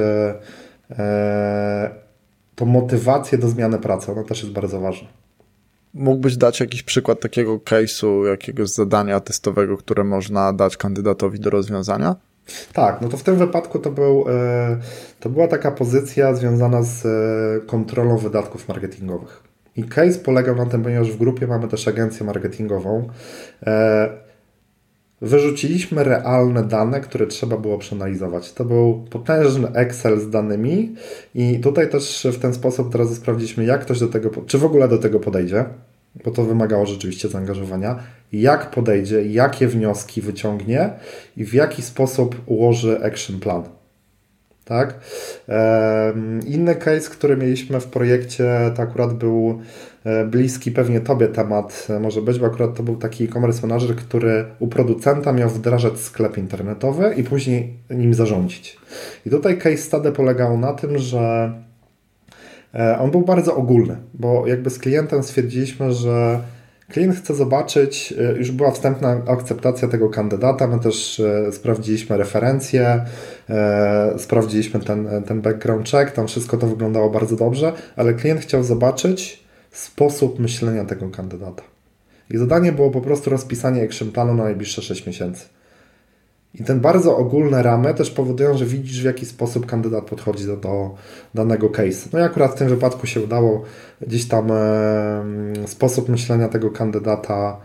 [0.89, 1.89] e,
[2.55, 4.11] tą motywację do zmiany pracy.
[4.11, 5.07] Ona też jest bardzo ważna.
[5.93, 12.15] Mógłbyś dać jakiś przykład takiego case'u, jakiegoś zadania testowego, które można dać kandydatowi do rozwiązania?
[12.73, 14.77] Tak, no to w tym wypadku to, był, e,
[15.19, 19.43] to była taka pozycja związana z e, kontrolą wydatków marketingowych.
[19.77, 23.07] I case polegał na tym, ponieważ w grupie mamy też agencję marketingową.
[23.67, 24.09] E,
[25.21, 28.53] wyrzuciliśmy realne dane, które trzeba było przeanalizować.
[28.53, 30.95] To był potężny Excel z danymi
[31.35, 34.87] i tutaj też w ten sposób teraz sprawdziliśmy, jak ktoś do tego, czy w ogóle
[34.87, 35.65] do tego podejdzie
[36.23, 37.99] bo to wymagało rzeczywiście zaangażowania,
[38.41, 40.89] jak podejdzie, jakie wnioski wyciągnie
[41.37, 43.63] i w jaki sposób ułoży action plan.
[44.65, 44.99] Tak?
[46.47, 49.59] Inny case, który mieliśmy w projekcie, to akurat był
[50.03, 53.95] e, bliski pewnie Tobie temat e, może być, bo akurat to był taki e-commerce manager,
[53.95, 58.77] który u producenta miał wdrażać sklep internetowy i później nim zarządzić.
[59.25, 61.51] I tutaj case study polegał na tym, że
[62.75, 66.39] E, on był bardzo ogólny, bo jakby z klientem stwierdziliśmy, że
[66.89, 73.05] klient chce zobaczyć, e, już była wstępna akceptacja tego kandydata, my też e, sprawdziliśmy referencje,
[74.17, 79.45] sprawdziliśmy ten, ten background check, tam wszystko to wyglądało bardzo dobrze, ale klient chciał zobaczyć
[79.71, 81.63] sposób myślenia tego kandydata.
[82.29, 85.45] I zadanie było po prostu rozpisanie action planu na najbliższe 6 miesięcy.
[86.59, 90.57] I ten bardzo ogólne ramy też powodują, że widzisz w jaki sposób kandydat podchodzi do,
[90.57, 90.95] do
[91.33, 92.09] danego case.
[92.13, 93.63] No i akurat w tym wypadku się udało
[94.01, 95.23] gdzieś tam e,
[95.65, 97.57] sposób myślenia tego kandydata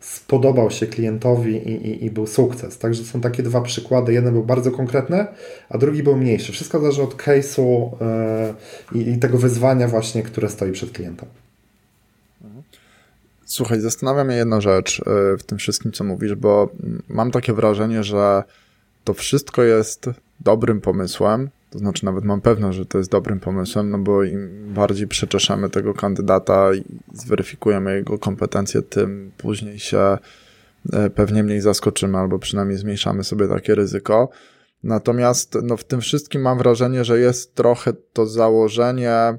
[0.00, 2.78] spodobał się klientowi i, i, i, był sukces.
[2.78, 4.12] Także są takie dwa przykłady.
[4.12, 5.26] Jeden był bardzo konkretny,
[5.68, 6.52] a drugi był mniejszy.
[6.52, 7.90] Wszystko zależy od case'u
[8.92, 11.28] yy, i, i tego wyzwania właśnie, które stoi przed klientem.
[13.46, 16.70] Słuchaj, zastanawia mnie jedna rzecz e, w tym wszystkim, co mówisz, bo
[17.08, 18.44] mam takie wrażenie, że
[19.04, 23.90] to wszystko jest dobrym pomysłem, to znaczy nawet mam pewność, że to jest dobrym pomysłem,
[23.90, 30.18] no bo im bardziej przeczeszemy tego kandydata i zweryfikujemy jego kompetencje, tym później się
[30.92, 34.28] e, pewnie mniej zaskoczymy, albo przynajmniej zmniejszamy sobie takie ryzyko.
[34.82, 39.36] Natomiast no, w tym wszystkim mam wrażenie, że jest trochę to założenie e,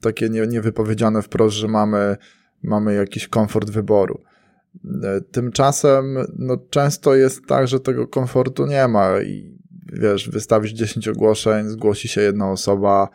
[0.00, 2.16] takie nie, niewypowiedziane wprost, że mamy,
[2.62, 4.20] mamy jakiś komfort wyboru.
[5.04, 9.60] E, tymczasem no, często jest tak, że tego komfortu nie ma i
[9.92, 13.08] wiesz, wystawisz 10 ogłoszeń, zgłosi się jedna osoba,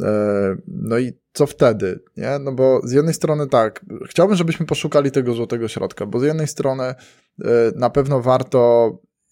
[0.00, 2.38] e, no i co wtedy, nie?
[2.40, 6.46] No bo z jednej strony tak, chciałbym, żebyśmy poszukali tego złotego środka, bo z jednej
[6.46, 6.94] strony e,
[7.76, 8.90] na pewno warto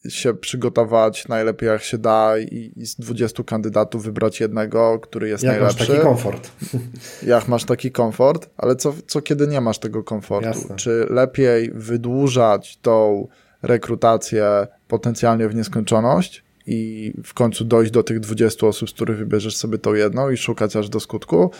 [0.08, 5.44] się przygotować najlepiej jak się da i, i z 20 kandydatów wybrać jednego, który jest
[5.44, 5.78] jak najlepszy.
[5.78, 6.50] Jak masz taki komfort.
[7.26, 10.48] Jak masz taki komfort, ale co, co kiedy nie masz tego komfortu?
[10.48, 10.76] Jasne.
[10.76, 13.28] Czy lepiej wydłużać tą
[13.62, 19.56] rekrutację potencjalnie w nieskończoność, i w końcu dojść do tych 20 osób, z których wybierzesz
[19.56, 21.50] sobie tą jedną i szukać aż do skutku?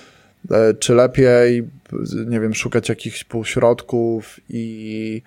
[0.50, 1.68] E, czy lepiej,
[2.26, 5.22] nie wiem, szukać jakichś półśrodków i,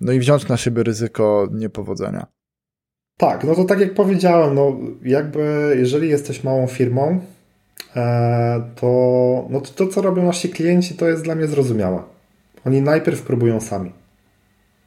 [0.00, 2.26] no i wziąć na siebie ryzyko niepowodzenia?
[3.18, 7.20] Tak, no to tak jak powiedziałem, no jakby jeżeli jesteś małą firmą,
[7.96, 8.86] e, to,
[9.50, 12.02] no to to, co robią nasi klienci, to jest dla mnie zrozumiałe.
[12.66, 13.92] Oni najpierw próbują sami.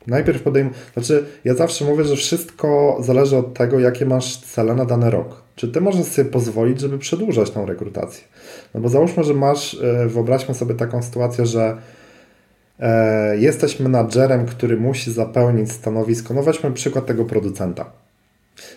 [0.07, 0.69] Najpierw podejm...
[0.93, 5.41] Znaczy, ja zawsze mówię, że wszystko zależy od tego, jakie masz cele na dany rok.
[5.55, 8.23] Czy ty możesz sobie pozwolić, żeby przedłużać tą rekrutację?
[8.73, 11.77] No bo załóżmy, że masz, e, wyobraźmy sobie taką sytuację, że
[12.79, 16.33] e, jesteś menadżerem, który musi zapełnić stanowisko.
[16.33, 18.08] No weźmy przykład tego producenta.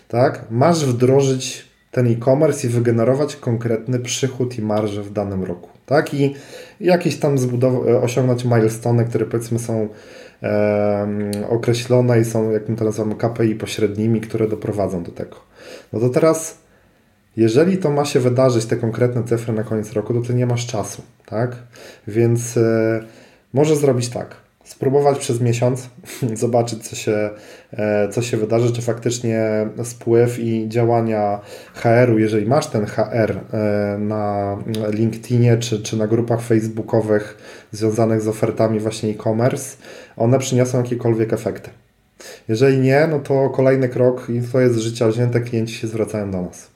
[0.07, 0.45] Tak?
[0.51, 5.69] Masz wdrożyć ten e-commerce i wygenerować konkretny przychód i marżę w danym roku.
[5.85, 6.13] Tak?
[6.13, 6.35] I
[6.79, 9.89] jakieś tam zbudow- osiągnąć milestone, które powiedzmy są
[11.49, 15.35] określone i są, jak my to nazywamy, KPI pośrednimi, które doprowadzą do tego.
[15.93, 16.57] No to teraz,
[17.37, 20.67] jeżeli to ma się wydarzyć, te konkretne cyfry na koniec roku, to ty nie masz
[20.67, 21.55] czasu, tak?
[22.07, 23.03] Więc e,
[23.53, 25.89] może zrobić tak spróbować przez miesiąc,
[26.33, 27.29] zobaczyć, co się,
[27.73, 31.39] e, co się wydarzy, czy faktycznie spływ i działania
[31.73, 34.57] HR-u, jeżeli masz ten HR e, na
[34.89, 37.37] LinkedInie czy, czy na grupach facebookowych
[37.71, 39.77] związanych z ofertami właśnie e-commerce,
[40.17, 41.69] one przyniosą jakiekolwiek efekty.
[42.47, 46.41] Jeżeli nie, no to kolejny krok i to jest życia wzięte, klienci się zwracają do
[46.41, 46.72] nas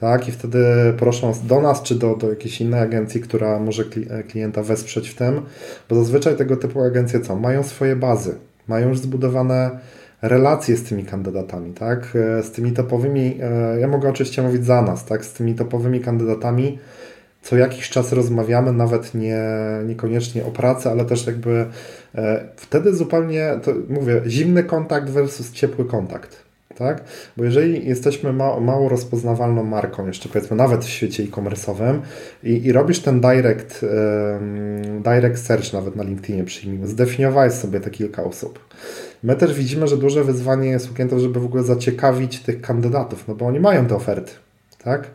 [0.00, 0.28] tak?
[0.28, 0.64] I wtedy
[0.98, 3.84] proszą do nas, czy do, do jakiejś innej agencji, która może
[4.28, 5.40] klienta wesprzeć w tym,
[5.88, 7.36] bo zazwyczaj tego typu agencje co?
[7.36, 8.34] Mają swoje bazy,
[8.68, 9.78] mają już zbudowane
[10.22, 12.16] relacje z tymi kandydatami, tak?
[12.38, 15.24] E, z tymi topowymi, e, ja mogę oczywiście mówić za nas, tak?
[15.24, 16.78] Z tymi topowymi kandydatami
[17.42, 19.42] co jakiś czas rozmawiamy, nawet nie,
[19.86, 21.66] niekoniecznie o pracy, ale też jakby
[22.14, 26.47] e, wtedy zupełnie, to mówię, zimny kontakt versus ciepły kontakt
[26.78, 27.04] tak?
[27.36, 32.00] Bo jeżeli jesteśmy ma mało rozpoznawalną marką, jeszcze powiedzmy nawet w świecie e-commerce'owym
[32.42, 37.90] i, i, robisz ten direct, um, direct search nawet na LinkedInie przyjmijmy, zdefiniowałeś sobie te
[37.90, 38.68] kilka osób.
[39.22, 43.28] My też widzimy, że duże wyzwanie jest u klientów, żeby w ogóle zaciekawić tych kandydatów,
[43.28, 44.32] no bo oni mają te oferty,
[44.84, 45.10] tak?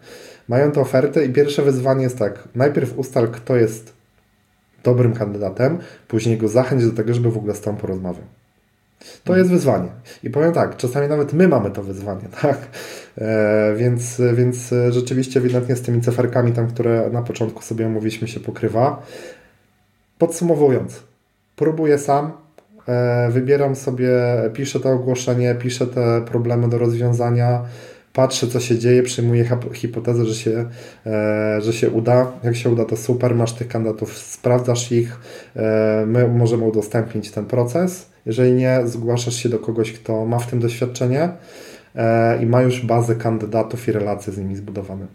[0.48, 3.94] Mają te oferty i pierwsze wyzwanie jest tak, najpierw ustal, kto jest
[4.84, 8.43] dobrym kandydatem, później go zachęć do tego, żeby w ogóle z tą porozmawiał.
[9.24, 9.90] To jest wyzwanie.
[10.24, 12.58] I powiem tak, czasami nawet my mamy to wyzwanie, tak?
[13.18, 18.40] E, więc, więc rzeczywiście ewidentnie z tymi cyferkami tam, które na początku sobie omówiliśmy się
[18.40, 19.04] pokrywa.
[20.18, 21.04] Podsumowując,
[21.56, 22.32] próbuję sam,
[22.88, 24.10] e, wybieram sobie,
[24.54, 27.66] piszę to ogłoszenie, piszę te problemy do rozwiązania,
[28.14, 30.66] patrzę, co się dzieje, przyjmuję hipotezę, że się,
[31.06, 32.32] e, że się uda.
[32.44, 35.20] Jak się uda, to super, masz tych kandydatów, sprawdzasz ich,
[35.56, 38.13] e, my możemy udostępnić ten proces.
[38.26, 41.30] Jeżeli nie, zgłaszasz się do kogoś, kto ma w tym doświadczenie
[41.96, 45.08] e, i ma już bazę kandydatów i relacje z nimi zbudowane.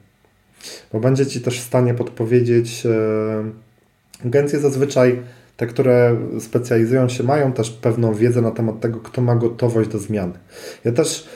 [0.93, 5.23] Bo będzie Ci też w stanie podpowiedzieć, e, agencje zazwyczaj
[5.57, 9.99] te, które specjalizują się, mają też pewną wiedzę na temat tego, kto ma gotowość do
[9.99, 10.33] zmiany.
[10.85, 11.29] Ja też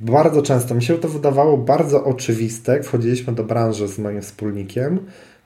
[0.00, 4.98] bardzo często, mi się to wydawało bardzo oczywiste, jak wchodziliśmy do branży z moim wspólnikiem,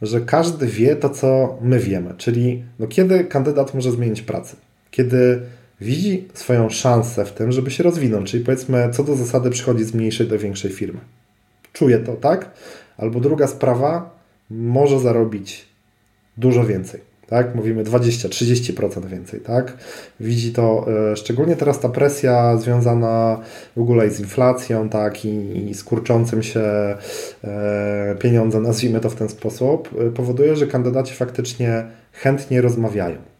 [0.02, 4.56] że każdy wie to, co my wiemy, czyli no, kiedy kandydat może zmienić pracę,
[4.90, 5.42] kiedy
[5.80, 9.94] widzi swoją szansę w tym, żeby się rozwinąć, czyli powiedzmy, co do zasady przychodzi z
[9.94, 11.00] mniejszej do większej firmy.
[11.72, 12.50] Czuje to, tak?
[12.98, 14.18] Albo druga sprawa,
[14.50, 15.66] może zarobić
[16.36, 17.00] dużo więcej.
[17.26, 17.54] tak?
[17.54, 19.76] Mówimy 20-30% więcej, tak?
[20.20, 23.40] Widzi to y, szczególnie teraz ta presja związana
[23.76, 25.24] w ogóle z inflacją, tak?
[25.24, 26.62] I, i z kurczącym się
[27.44, 27.48] y,
[28.18, 33.33] pieniądzem, nazwijmy to w ten sposób, y, powoduje, że kandydaci faktycznie chętnie rozmawiają.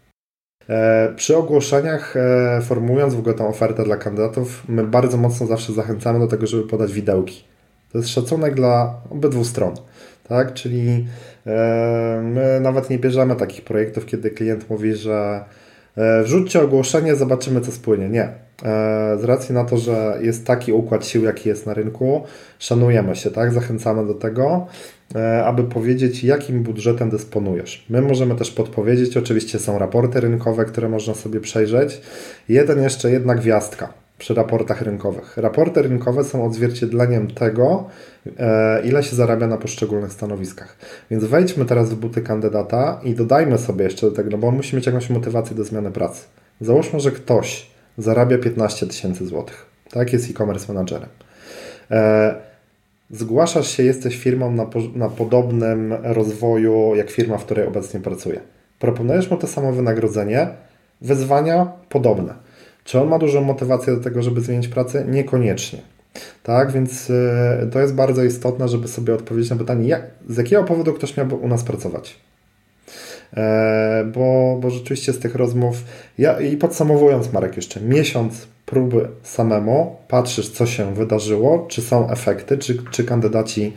[1.17, 2.15] Przy ogłoszeniach,
[2.63, 6.69] formułując w ogóle tę ofertę dla kandydatów, my bardzo mocno zawsze zachęcamy do tego, żeby
[6.69, 7.45] podać widełki.
[7.95, 9.75] To jest szacunek dla obydwu stron.
[10.29, 10.55] Tak?
[10.55, 11.07] Czyli
[11.47, 15.45] e, my nawet nie bierzemy takich projektów, kiedy klient mówi, że
[15.97, 18.09] e, wrzućcie ogłoszenie, zobaczymy co spłynie.
[18.09, 18.23] Nie.
[18.23, 18.33] E,
[19.21, 22.23] z racji na to, że jest taki układ sił, jaki jest na rynku,
[22.59, 23.53] szanujemy się, tak?
[23.53, 24.67] Zachęcamy do tego,
[25.45, 27.87] aby powiedzieć, jakim budżetem dysponujesz.
[27.91, 32.01] My możemy też podpowiedzieć, oczywiście są raporty rynkowe, które można sobie przejrzeć.
[32.49, 35.37] Jeden jeszcze, jedna gwiazdka przy raportach rynkowych.
[35.37, 37.85] Raporty rynkowe są odzwierciedleniem tego,
[38.39, 40.77] e, ile się zarabia na poszczególnych stanowiskach.
[41.11, 44.57] Więc wejdźmy teraz w buty kandydata i dodajmy sobie jeszcze do tego, no bo on
[44.57, 46.25] musi mieć jakąś motywację do zmiany pracy.
[46.61, 49.67] Załóżmy, że ktoś zarabia 15 tysięcy złotych.
[49.91, 51.09] Tak, jest e-commerce managerem.
[51.91, 52.35] E,
[53.11, 58.41] zgłaszasz się, jesteś firmą na, na podobnym rozwoju jak firma, w której obecnie pracuje.
[58.79, 60.49] Proponujesz mu to samo wynagrodzenie,
[61.01, 62.35] wyzwania podobne
[62.85, 65.05] czy on ma dużą motywację do tego, żeby zmienić pracę?
[65.09, 65.79] Niekoniecznie.
[66.43, 70.65] Tak, więc y, to jest bardzo istotne, żeby sobie odpowiedzieć na pytanie, jak, z jakiego
[70.65, 72.17] powodu ktoś miałby u nas pracować.
[73.37, 75.85] E, bo, bo rzeczywiście z tych rozmów,
[76.19, 82.59] ja, i podsumowując, Marek, jeszcze miesiąc próby samemu, patrzysz, co się wydarzyło, czy są efekty,
[82.59, 83.73] czy, czy kandydaci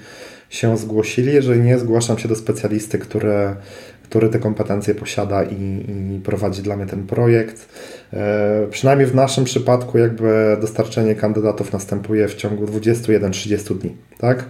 [0.49, 1.33] się zgłosili.
[1.33, 3.55] Jeżeli nie, zgłaszam się do specjalisty, który,
[4.09, 5.85] który te kompetencje posiada i,
[6.15, 7.69] i prowadzi dla mnie ten projekt.
[8.13, 13.95] E, przynajmniej w naszym przypadku jakby dostarczenie kandydatów następuje w ciągu 21-30 dni.
[14.17, 14.45] Tak?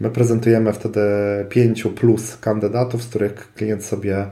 [0.00, 1.00] My prezentujemy wtedy
[1.48, 4.26] 5 plus kandydatów, z których klient sobie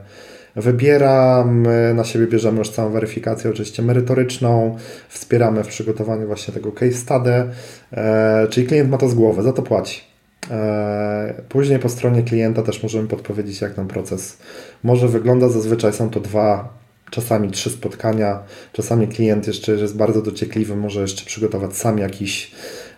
[0.56, 1.44] wybiera.
[1.44, 4.76] My na siebie bierzemy już całą weryfikację, oczywiście merytoryczną,
[5.08, 7.44] wspieramy w przygotowaniu właśnie tego case study,
[7.92, 10.11] e, czyli klient ma to z głowy, za to płaci.
[10.50, 14.38] E, później po stronie klienta też możemy podpowiedzieć, jak ten proces
[14.82, 15.48] może wygląda.
[15.48, 16.68] Zazwyczaj są to dwa,
[17.10, 18.42] czasami trzy spotkania.
[18.72, 22.52] Czasami klient jeszcze jest bardzo dociekliwy, może jeszcze przygotować sam jakiś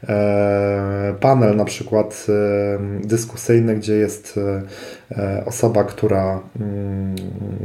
[0.09, 4.41] e, panel, na przykład e, dyskusyjny, gdzie jest
[5.47, 7.15] osoba, która, mm,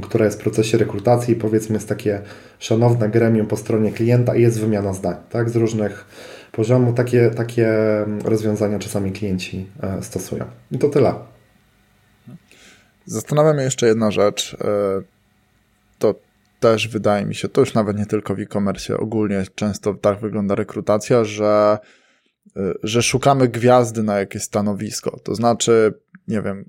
[0.02, 2.22] która jest w procesie rekrutacji, powiedzmy jest takie
[2.60, 6.06] szanowne gremium po stronie klienta i jest wymiana zdań tak, z różnych
[6.52, 7.70] poziomu takie, takie
[8.24, 10.46] rozwiązania czasami klienci e, stosują.
[10.72, 11.14] I to tyle.
[13.06, 14.58] Zastanawiam się jeszcze jedna rzecz.
[14.62, 15.02] E,
[16.00, 16.16] to
[16.60, 20.56] też wydaje mi się, to już nawet nie tylko w e-commerce, ogólnie często tak wygląda
[20.56, 21.78] rekrutacja, że,
[22.58, 25.20] e, że szukamy gwiazdy na jakieś stanowisko.
[25.24, 25.94] To znaczy,
[26.28, 26.66] nie wiem,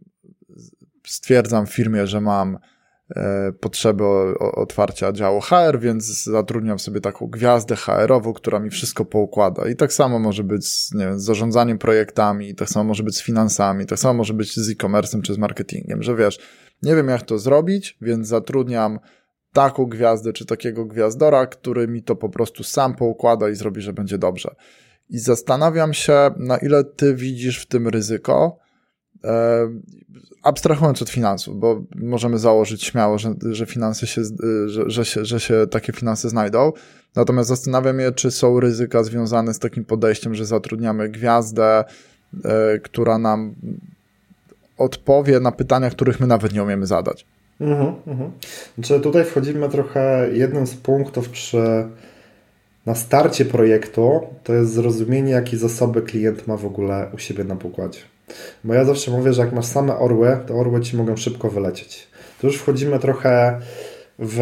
[1.07, 2.59] stwierdzam w firmie, że mam
[3.17, 4.05] E, potrzeby
[4.39, 9.69] otwarcia działu HR, więc zatrudniam sobie taką gwiazdę HR-ową, która mi wszystko poukłada.
[9.69, 13.17] I tak samo może być z, nie wiem, z zarządzaniem projektami, tak samo może być
[13.17, 16.39] z finansami, tak samo może być z e-commerce'em czy z marketingiem, że wiesz,
[16.83, 18.99] nie wiem jak to zrobić, więc zatrudniam
[19.53, 23.93] taką gwiazdę czy takiego gwiazdora, który mi to po prostu sam poukłada i zrobi, że
[23.93, 24.55] będzie dobrze.
[25.09, 28.59] I zastanawiam się, na ile ty widzisz w tym ryzyko,
[30.43, 34.23] abstrahując od finansów, bo możemy założyć śmiało, że, że finanse się,
[34.67, 36.73] że, że, się, że się takie finanse znajdą.
[37.17, 41.85] Natomiast zastanawiam się, czy są ryzyka związane z takim podejściem, że zatrudniamy gwiazdę,
[42.45, 43.55] e, która nam
[44.79, 47.27] odpowie na pytania, których my nawet nie umiemy zadać.
[47.61, 48.31] Mhm, mhm.
[48.75, 51.89] Znaczy tutaj wchodzimy trochę, jednym z punktów przy
[52.87, 57.57] na starcie projektu to jest zrozumienie, jakie zasoby klient ma w ogóle u siebie na
[57.57, 58.01] pokładzie.
[58.65, 62.09] Bo ja zawsze mówię, że jak masz same orły, to orły ci mogą szybko wylecieć.
[62.41, 63.61] Tu już wchodzimy trochę
[64.19, 64.41] w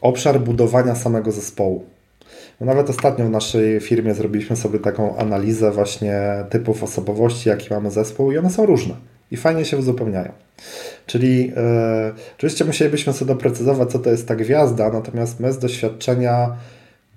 [0.00, 1.84] obszar budowania samego zespołu.
[2.60, 7.90] No nawet ostatnio w naszej firmie zrobiliśmy sobie taką analizę właśnie typów osobowości, jaki mamy
[7.90, 8.94] zespół i one są różne
[9.30, 10.32] i fajnie się uzupełniają.
[11.06, 11.54] Czyli yy,
[12.36, 16.56] oczywiście musielibyśmy sobie doprecyzować, co to jest ta gwiazda, natomiast my z doświadczenia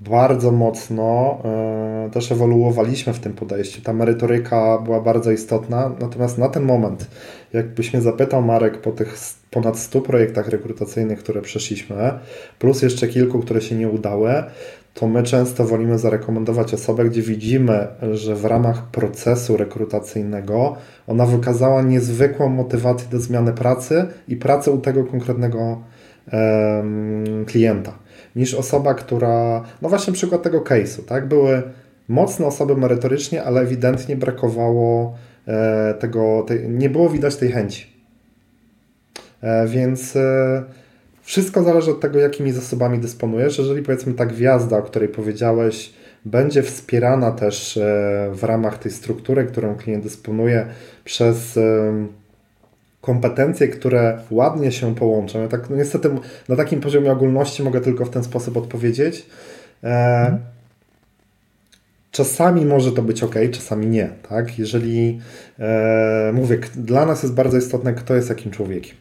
[0.02, 3.82] bardzo mocno e, też ewoluowaliśmy w tym podejściu.
[3.82, 7.08] Ta merytoryka była bardzo istotna, natomiast na ten moment,
[7.54, 9.18] jakbyś mnie zapytał Marek po tych
[9.52, 12.14] ponad 100 projektach rekrutacyjnych, które przeszliśmy,
[12.60, 14.34] plus jeszcze kilku, które się nie udały,
[14.93, 20.76] to my często wolimy zarekomendować osobę, gdzie widzimy, że w ramach procesu rekrutacyjnego
[21.08, 25.82] ona wykazała niezwykłą motywację do zmiany pracy i pracy u tego konkretnego
[27.45, 27.93] klienta
[28.36, 31.64] niż osoba, która, no właśnie przykład tego case'u, tak, były
[32.08, 35.18] mocne osoby merytorycznie, ale ewidentnie brakowało
[35.48, 37.88] e, tego, te, nie było widać tej chęci.
[39.42, 40.64] E, więc e,
[41.22, 43.58] wszystko zależy od tego, jakimi zasobami dysponujesz.
[43.58, 45.94] Jeżeli powiedzmy ta gwiazda, o której powiedziałeś,
[46.26, 47.80] będzie wspierana też
[48.32, 50.66] w ramach tej struktury, którą klient dysponuje
[51.04, 51.60] przez
[53.02, 55.41] kompetencje, które ładnie się połączą.
[55.41, 56.10] Ja tak, no niestety
[56.49, 59.26] na takim poziomie ogólności mogę tylko w ten sposób odpowiedzieć.
[59.84, 60.38] E,
[62.12, 64.10] czasami może to być ok, czasami nie.
[64.30, 64.60] Tak?
[64.60, 65.20] Jeżeli
[65.60, 69.01] e, mówię, dla nas jest bardzo istotne, kto jest jakim człowiekiem.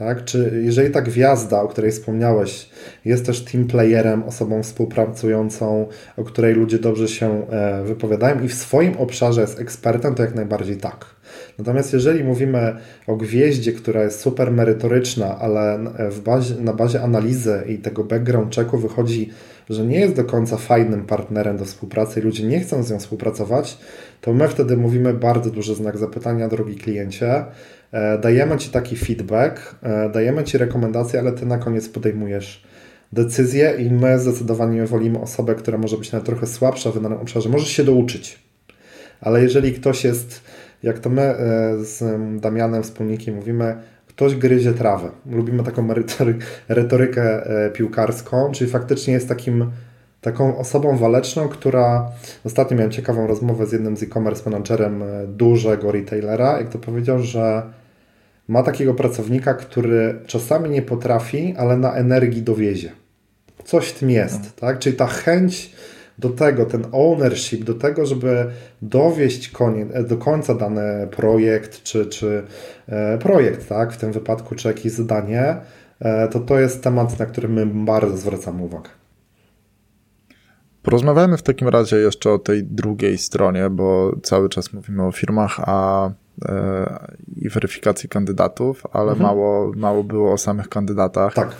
[0.00, 0.24] Tak?
[0.24, 2.70] Czy jeżeli ta gwiazda, o której wspomniałeś,
[3.04, 8.54] jest też team playerem, osobą współpracującą, o której ludzie dobrze się e, wypowiadają i w
[8.54, 11.06] swoim obszarze jest ekspertem, to jak najbardziej tak.
[11.58, 12.76] Natomiast jeżeli mówimy
[13.06, 15.78] o gwieździe, która jest super merytoryczna, ale
[16.10, 19.30] w bazie, na bazie analizy i tego background checku wychodzi,
[19.70, 22.98] że nie jest do końca fajnym partnerem do współpracy i ludzie nie chcą z nią
[22.98, 23.78] współpracować,
[24.20, 27.44] to my wtedy mówimy bardzo duży znak zapytania, drogi kliencie.
[27.92, 32.64] E, dajemy Ci taki feedback, e, dajemy Ci rekomendacje, ale Ty na koniec podejmujesz
[33.12, 37.48] decyzję i my zdecydowanie wolimy osobę, która może być nawet trochę słabsza w danym obszarze,
[37.48, 38.38] może się douczyć.
[39.20, 40.40] Ale jeżeli ktoś jest
[40.82, 41.36] jak to my e,
[41.84, 42.02] z
[42.40, 43.76] Damianem, wspólnikiem, mówimy,
[44.06, 45.10] ktoś gryzie trawę.
[45.30, 45.88] Lubimy taką
[46.68, 49.70] retorykę piłkarską, czyli faktycznie jest takim
[50.20, 52.12] taką osobą waleczną, która
[52.44, 57.62] ostatnio miałem ciekawą rozmowę z jednym z e-commerce managerem dużego retailera, jak to powiedział, że
[58.50, 62.92] ma takiego pracownika, który czasami nie potrafi, ale na energii dowiezie.
[63.64, 64.50] Coś w tym jest, no.
[64.60, 64.78] tak?
[64.78, 65.72] Czyli ta chęć
[66.18, 68.46] do tego, ten ownership, do tego, żeby
[68.82, 72.42] dowieść konie, do końca dany projekt, czy, czy
[72.88, 75.56] e, projekt, tak, w tym wypadku, czy jakieś zadanie,
[76.00, 78.90] e, to to jest temat, na który my bardzo zwracamy uwagę.
[80.82, 85.60] Porozmawiamy w takim razie jeszcze o tej drugiej stronie, bo cały czas mówimy o firmach
[85.60, 86.12] a, e,
[87.36, 89.22] i weryfikacji kandydatów, ale mhm.
[89.22, 91.34] mało, mało było o samych kandydatach.
[91.34, 91.56] Tak.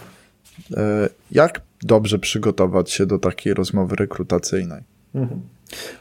[0.77, 4.83] E, jak dobrze przygotować się do takiej rozmowy rekrutacyjnej.
[5.15, 5.41] Mhm.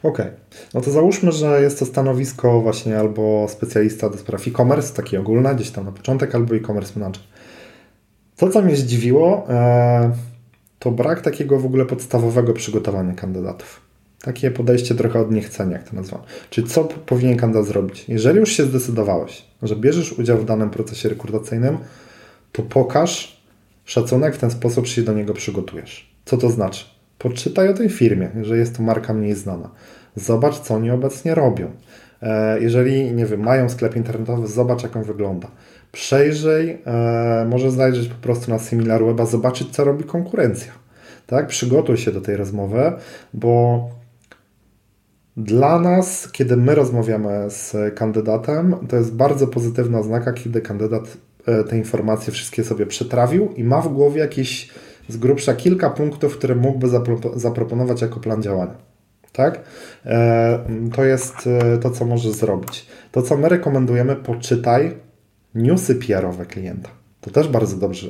[0.03, 0.37] Okej, okay.
[0.73, 5.55] no to załóżmy, że jest to stanowisko właśnie albo specjalista do spraw e-commerce, taki ogólne,
[5.55, 7.23] gdzieś tam na początek, albo e-commerce manager.
[8.37, 10.11] To, co mnie zdziwiło, e,
[10.79, 13.88] to brak takiego w ogóle podstawowego przygotowania kandydatów.
[14.21, 16.21] Takie podejście trochę od niechcenia, jak to nazywam.
[16.49, 18.05] Czyli co powinien kandydat zrobić?
[18.07, 21.77] Jeżeli już się zdecydowałeś, że bierzesz udział w danym procesie rekrutacyjnym,
[22.51, 23.39] to pokaż,
[23.89, 26.09] Szacunek w ten sposób się do niego przygotujesz.
[26.25, 26.85] Co to znaczy?
[27.17, 29.69] Poczytaj o tej firmie, jeżeli jest to marka mniej znana.
[30.15, 31.71] Zobacz, co oni obecnie robią.
[32.21, 35.47] E, jeżeli, nie wiem, mają sklep internetowy, zobacz, jak on wygląda.
[35.91, 40.71] Przejrzyj, e, może zajrzeć po prostu na SimilarWeba, zobaczyć, co robi konkurencja.
[41.27, 41.47] Tak?
[41.47, 42.91] Przygotuj się do tej rozmowy,
[43.33, 43.89] bo
[45.43, 51.17] dla nas, kiedy my rozmawiamy z kandydatem, to jest bardzo pozytywna oznaka, kiedy kandydat
[51.49, 54.69] E, te informacje wszystkie sobie przetrawił i ma w głowie jakieś
[55.09, 56.87] z grubsza kilka punktów, które mógłby
[57.35, 58.75] zaproponować jako plan działania.
[59.31, 59.61] Tak?
[60.05, 60.59] E,
[60.95, 62.85] to jest e, to, co możesz zrobić.
[63.11, 64.97] To, co my rekomendujemy, poczytaj
[65.55, 66.89] newsy PR-owe klienta.
[67.21, 68.07] To też bardzo dobrze,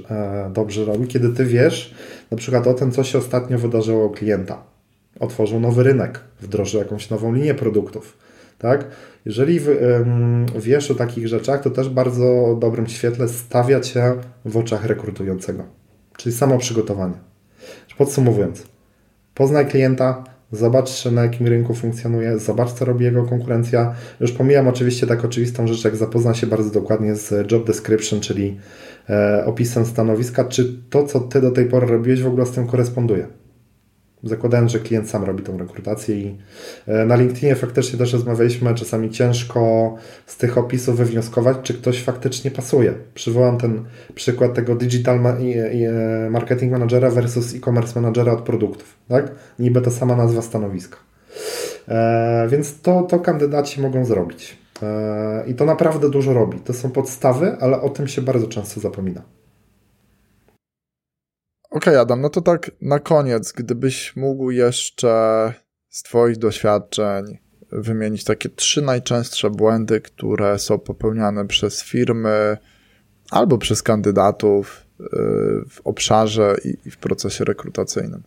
[0.54, 1.96] dobrze robi, kiedy ty wiesz
[2.32, 4.64] na przykład o tym, co się ostatnio wydarzyło u klienta.
[5.20, 8.18] Otworzył nowy rynek, wdrożył jakąś nową linię produktów.
[8.58, 8.86] Tak?
[9.26, 9.60] Jeżeli
[10.60, 14.14] wiesz o takich rzeczach, to też bardzo dobrym świetle stawia Cię
[14.46, 15.64] w oczach rekrutującego.
[16.18, 17.14] Czyli samo przygotowanie.
[17.98, 18.64] Podsumowując,
[19.34, 23.96] poznaj klienta, zobacz na jakim rynku funkcjonuje, zobacz co robi jego konkurencja.
[24.20, 28.58] Już pomijam oczywiście tak oczywistą rzecz, jak zapozna się bardzo dokładnie z job description, czyli
[29.10, 32.68] e, opisem stanowiska, czy to, co Ty do tej pory robiłeś, w ogóle z tym
[32.68, 33.28] koresponduje.
[34.24, 36.38] Zakładając, że klient sam robi tą rekrutację i
[36.88, 39.96] e, na LinkedInie faktycznie też rozmawialiśmy, czasami ciężko
[40.26, 42.94] z tych opisów wywnioskować, czy ktoś faktycznie pasuje.
[43.14, 48.98] Przywołam ten przykład tego digital e, marketing managera versus e-commerce managera od produktów.
[49.08, 49.32] Tak?
[49.60, 50.98] Niby ta sama nazwa stanowiska.
[51.88, 54.58] E, więc to, to kandydaci mogą zrobić.
[54.84, 56.60] E, I to naprawdę dużo robi.
[56.60, 59.22] To są podstawy, ale o tym się bardzo często zapomina.
[61.70, 65.54] Okej, okay, Adam, no to tak na koniec, gdybyś mógł jeszcze
[65.90, 67.38] z Twoich doświadczeń
[67.72, 72.58] wymienić takie trzy najczęstsze błędy, które są popełniane przez firmy
[73.32, 75.06] albo przez kandydatów y,
[75.70, 76.56] w obszarze
[76.86, 78.24] i w procesie rekrutacyjnym.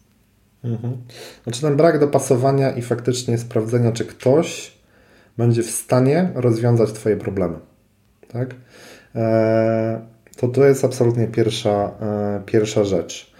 [0.65, 0.97] Mhm.
[1.45, 4.79] Znaczy ten brak dopasowania i faktycznie sprawdzenia, czy ktoś
[5.39, 7.59] będzie w stanie rozwiązać Twoje problemy.
[8.29, 8.55] Tak?
[9.15, 9.99] Eee,
[10.37, 13.32] to to jest absolutnie pierwsza, e, pierwsza rzecz.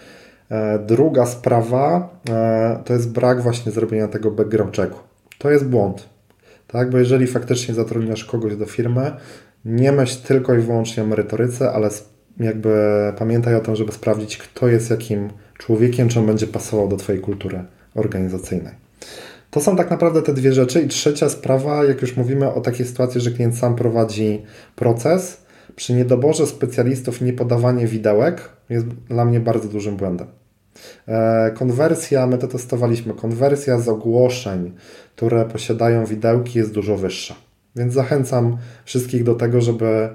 [0.51, 4.99] E, druga sprawa e, to jest brak właśnie zrobienia tego background checku.
[5.39, 6.09] To jest błąd,
[6.67, 6.91] tak?
[6.91, 9.13] Bo jeżeli faktycznie zatrudniasz kogoś do firmy,
[9.65, 11.91] nie myśl tylko i wyłącznie o merytoryce, ale
[12.41, 12.73] jakby
[13.19, 17.21] pamiętaj o tym, żeby sprawdzić, kto jest jakim człowiekiem, czy on będzie pasował do Twojej
[17.21, 17.65] kultury
[17.95, 18.75] organizacyjnej.
[19.51, 20.81] To są tak naprawdę te dwie rzeczy.
[20.81, 24.43] I trzecia sprawa, jak już mówimy o takiej sytuacji, że klient sam prowadzi
[24.77, 25.43] proces,
[25.77, 30.27] przy niedoborze specjalistów nie podawanie widełek jest dla mnie bardzo dużym błędem.
[31.09, 34.73] E, konwersja, my to testowaliśmy, konwersja z ogłoszeń,
[35.17, 37.35] które posiadają widełki jest dużo wyższa.
[37.77, 40.09] Więc zachęcam wszystkich do tego, żeby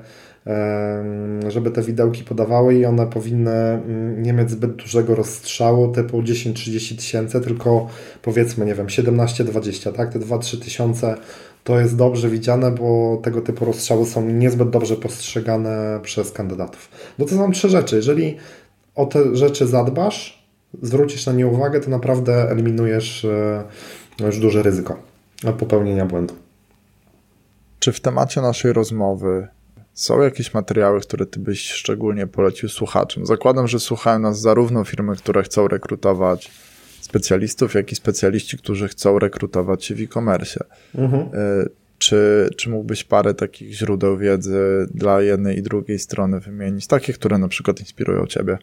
[1.48, 6.96] żeby te widełki podawały i one powinny mm, nie mieć zbyt dużego rozstrzału typu 10-30
[6.96, 7.88] tysięcy, tylko
[8.22, 10.14] powiedzmy, nie wiem, 17-20, tak?
[10.14, 11.18] Te 2-3 tysiące
[11.64, 16.90] to jest dobrze widziane, bo tego typu rozstrzały są niezbyt dobrze postrzegane przez kandydatów.
[17.20, 17.96] No to są trzy rzeczy.
[17.96, 18.38] Jeżeli
[18.96, 20.48] o te rzeczy zadbasz,
[20.82, 23.64] zwrócisz na nie uwagę, to naprawdę eliminujesz e,
[24.20, 25.00] już duże ryzyko
[25.60, 26.34] popełnienia błędu.
[27.80, 29.48] Czy w temacie naszej rozmowy
[29.98, 33.26] są jakieś materiały, które ty byś szczególnie polecił słuchaczom?
[33.26, 36.52] Zakładam, że słuchają nas zarówno firmy, które chcą rekrutować
[37.02, 40.66] specjalistów, jak i specjaliści, którzy chcą rekrutować się w e-commerce.
[40.96, 41.22] Mhm.
[41.22, 41.28] E,
[41.98, 46.88] czy, czy mógłbyś parę takich źródeł wiedzy dla jednej i drugiej strony wymienić?
[46.88, 48.58] Takie, które na przykład inspirują ciebie?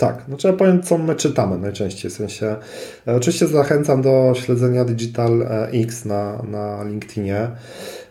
[0.00, 2.10] Tak, no trzeba powiedzieć, co my czytamy najczęściej.
[2.10, 2.56] W sensie,
[3.08, 7.50] e, oczywiście zachęcam do śledzenia Digital e, X na, na LinkedInie.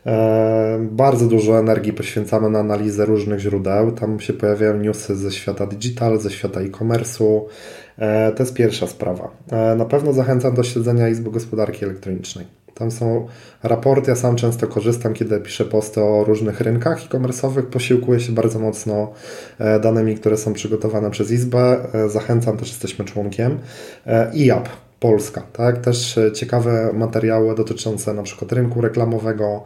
[0.06, 3.92] E, bardzo dużo energii poświęcamy na analizę różnych źródeł.
[3.92, 7.42] Tam się pojawiają newsy ze świata digital, ze świata e-commerce'u.
[7.98, 9.30] E, to jest pierwsza sprawa.
[9.52, 12.46] E, na pewno zachęcam do śledzenia Izby Gospodarki Elektronicznej.
[12.74, 13.28] Tam są
[13.64, 17.62] raporty, ja sam często korzystam, kiedy piszę posty o różnych rynkach e-commerce'owych.
[17.62, 19.12] Posiłkuję się bardzo mocno
[19.82, 21.78] danymi, które są przygotowane przez Izbę.
[22.08, 23.60] Zachęcam, też jesteśmy członkiem.
[24.34, 24.70] IAP,
[25.00, 25.42] Polska.
[25.54, 25.78] Tak?
[25.78, 29.64] Też e, ciekawe materiały dotyczące na przykład rynku reklamowego.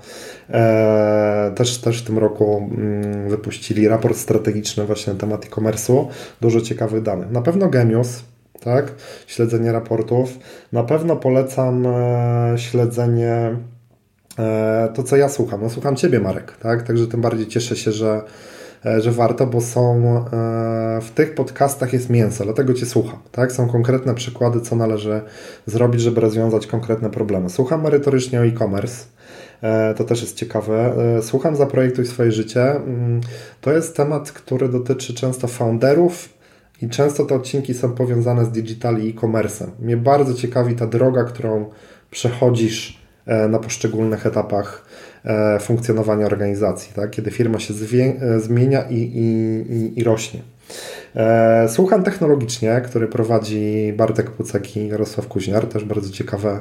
[0.50, 6.08] E, też, też w tym roku mm, wypuścili raport strategiczny właśnie na temat e-commerce'u.
[6.42, 7.32] Dużo ciekawych danych.
[7.32, 8.24] Na pewno Genius,
[8.60, 8.92] tak?
[9.28, 10.40] śledzenie raportów.
[10.72, 13.58] Na pewno polecam e, śledzenie
[14.94, 15.62] to, co ja słucham.
[15.62, 16.84] No, słucham Ciebie, Marek, tak?
[16.84, 18.22] Także tym bardziej cieszę się, że
[19.00, 23.20] że warto, bo są e, w tych podcastach jest mięso, dlatego Cię słucham.
[23.32, 23.52] Tak?
[23.52, 25.22] Są konkretne przykłady, co należy
[25.66, 27.50] zrobić, żeby rozwiązać konkretne problemy.
[27.50, 29.06] Słucham merytorycznie o e-commerce.
[29.62, 30.96] E, to też jest ciekawe.
[31.22, 32.72] Słucham Zaprojektuj swoje życie.
[32.72, 33.22] Mm,
[33.62, 36.30] to jest temat, który dotyczy często founderów
[36.82, 39.68] i często te odcinki są powiązane z digital i e-commerce'em.
[39.80, 41.70] Mnie bardzo ciekawi ta droga, którą
[42.12, 44.86] przechodzisz na poszczególnych etapach
[45.26, 47.10] E, funkcjonowania organizacji, tak?
[47.10, 50.40] kiedy firma się e, zmienia i, i, i rośnie.
[51.16, 56.60] E, słucham technologicznie, który prowadzi Bartek Pucek i Jarosław Kuźniar, też bardzo ciekawe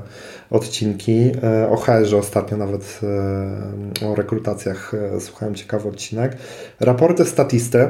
[0.51, 1.33] odcinki.
[1.71, 3.01] O HR ostatnio nawet
[4.07, 6.37] o rekrutacjach słuchałem ciekawy odcinek.
[6.81, 7.89] Raporty statysty,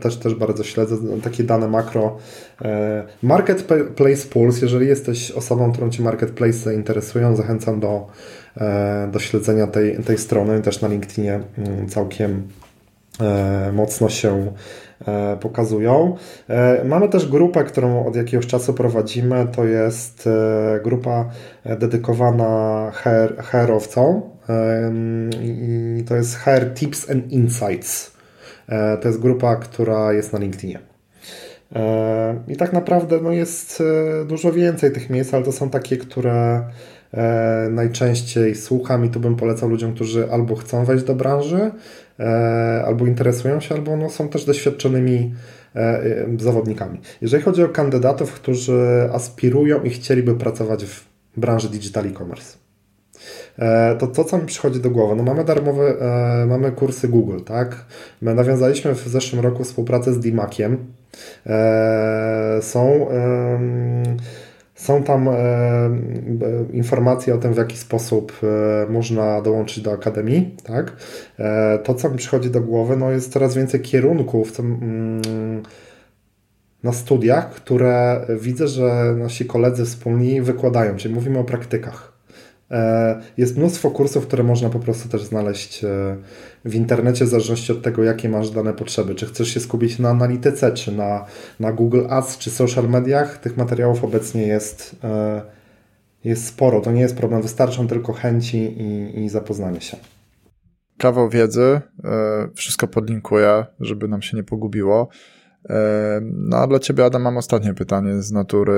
[0.00, 2.16] też, też bardzo śledzę takie dane makro.
[3.22, 8.06] Marketplace Pulse, jeżeli jesteś osobą, którą Ci marketplace interesują, zachęcam do
[8.60, 10.62] E, do śledzenia tej, tej strony.
[10.62, 12.48] Też na LinkedInie mm, całkiem
[13.20, 14.52] e, mocno się
[15.06, 16.16] e, pokazują.
[16.84, 19.46] Mamy też grupę, którą od jakiegoś czasu prowadzimy.
[19.52, 20.28] To jest
[20.84, 21.28] grupa
[21.64, 22.90] dedykowana
[23.36, 24.22] HR-owcom
[25.42, 28.11] i to jest HR Tips and Insights.
[29.00, 30.78] To jest grupa, która jest na LinkedInie.
[32.48, 33.82] I tak naprawdę no, jest
[34.26, 36.64] dużo więcej tych miejsc, ale to są takie, które
[37.14, 41.70] e, najczęściej słucham i tu bym polecał ludziom, którzy albo chcą wejść do branży,
[42.20, 45.34] e, albo interesują się, albo no, są też doświadczonymi
[45.76, 47.00] e, zawodnikami.
[47.20, 51.04] Jeżeli chodzi o kandydatów, którzy aspirują i chcieliby pracować w
[51.36, 52.61] branży digital e-commerce, e,
[53.98, 55.94] to to, co mi przychodzi do głowy, no mamy darmowe,
[56.42, 57.84] e, mamy kursy Google, tak?
[58.22, 60.76] My nawiązaliśmy w zeszłym roku współpracę z DMAC-iem.
[61.46, 63.06] E, są
[64.82, 65.90] są tam e, e,
[66.72, 70.56] informacje o tym, w jaki sposób e, można dołączyć do akademii.
[70.64, 70.96] Tak?
[71.38, 75.62] E, to, co mi przychodzi do głowy, no jest coraz więcej kierunków co, mm,
[76.82, 82.11] na studiach, które widzę, że nasi koledzy wspólni wykładają, czyli mówimy o praktykach.
[82.72, 86.16] E, jest mnóstwo kursów, które można po prostu też znaleźć e,
[86.64, 89.14] w internecie, w zależności od tego, jakie masz dane potrzeby.
[89.14, 91.24] Czy chcesz się skupić na analityce, czy na,
[91.60, 93.38] na Google Ads, czy social mediach.
[93.38, 95.42] Tych materiałów obecnie jest, e,
[96.24, 96.80] jest sporo.
[96.80, 99.96] To nie jest problem, wystarczą tylko chęci i, i zapoznanie się.
[100.98, 101.80] Kawał wiedzy,
[102.54, 105.08] wszystko podlinkuję, żeby nam się nie pogubiło.
[106.22, 108.72] No a dla Ciebie, Adam, mam ostatnie pytanie z natury,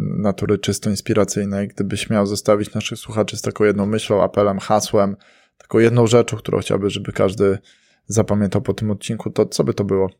[0.00, 1.68] natury czysto inspiracyjnej.
[1.68, 5.16] Gdybyś miał zostawić naszych słuchaczy z taką jedną myślą, apelem, hasłem,
[5.58, 7.58] taką jedną rzeczą, którą chciałby, żeby każdy
[8.06, 10.10] zapamiętał po tym odcinku, to co by to było?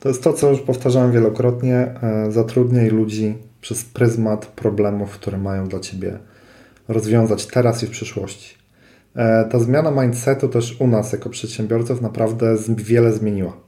[0.00, 1.76] To jest to, co już powtarzałem wielokrotnie.
[1.76, 6.18] E, zatrudniaj ludzi przez pryzmat problemów, które mają dla ciebie
[6.88, 8.56] rozwiązać teraz i w przyszłości.
[9.16, 13.65] E, ta zmiana mindsetu też u nas jako przedsiębiorców naprawdę wiele zmieniła.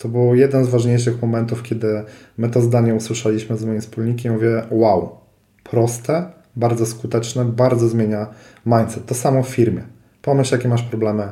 [0.00, 2.04] To był jeden z ważniejszych momentów, kiedy
[2.38, 4.32] my to zdanie usłyszeliśmy z moim wspólnikiem.
[4.32, 5.18] Mówię, wow,
[5.64, 8.26] proste, bardzo skuteczne, bardzo zmienia
[8.66, 9.06] mindset.
[9.06, 9.82] To samo w firmie.
[10.22, 11.28] Pomyśl, jakie masz problemy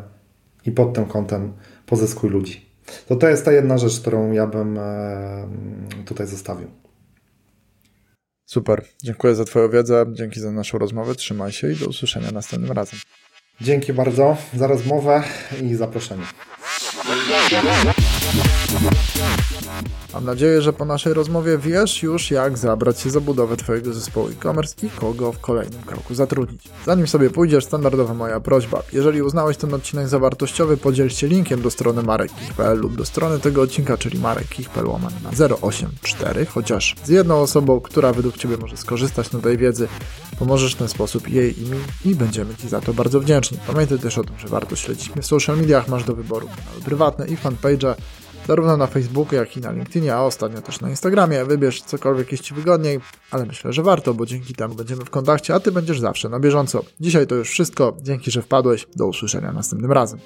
[0.66, 1.52] i pod tym kątem
[1.86, 2.66] pozyskuj ludzi.
[3.06, 5.48] To to jest ta jedna rzecz, którą ja bym e,
[6.04, 6.68] tutaj zostawił.
[8.46, 8.84] Super.
[9.02, 11.14] Dziękuję za Twoją wiedzę, dzięki za naszą rozmowę.
[11.14, 13.00] Trzymaj się i do usłyszenia następnym razem.
[13.60, 15.22] Dzięki bardzo za rozmowę
[15.62, 16.24] i zaproszenie.
[20.14, 24.28] Mam nadzieję, że po naszej rozmowie wiesz już, jak zabrać się za budowę Twojego zespołu
[24.28, 26.62] e-commerce i kogo w kolejnym kroku zatrudnić.
[26.86, 28.82] Zanim sobie pójdziesz, standardowa moja prośba.
[28.92, 33.38] Jeżeli uznałeś ten odcinek za wartościowy, podziel się linkiem do strony marekkich.pl lub do strony
[33.38, 34.86] tego odcinka, czyli marekkich.pl
[35.22, 39.88] na 084, chociaż z jedną osobą, która według Ciebie może skorzystać na tej wiedzy,
[40.38, 43.58] pomożesz w ten sposób jej i mi i będziemy Ci za to bardzo wdzięczni.
[43.66, 46.82] Pamiętaj też o tym, że warto śledzić mnie w social mediach, masz do wyboru kanały
[46.84, 47.94] prywatne i fanpage'a,
[48.48, 51.44] zarówno na Facebooku, jak i na LinkedInie, a ostatnio też na Instagramie.
[51.44, 55.54] Wybierz cokolwiek jest Ci wygodniej, ale myślę, że warto, bo dzięki temu będziemy w kontakcie,
[55.54, 56.82] a Ty będziesz zawsze na bieżąco.
[57.00, 57.96] Dzisiaj to już wszystko.
[58.02, 58.86] Dzięki, że wpadłeś.
[58.96, 60.18] Do usłyszenia następnym razem.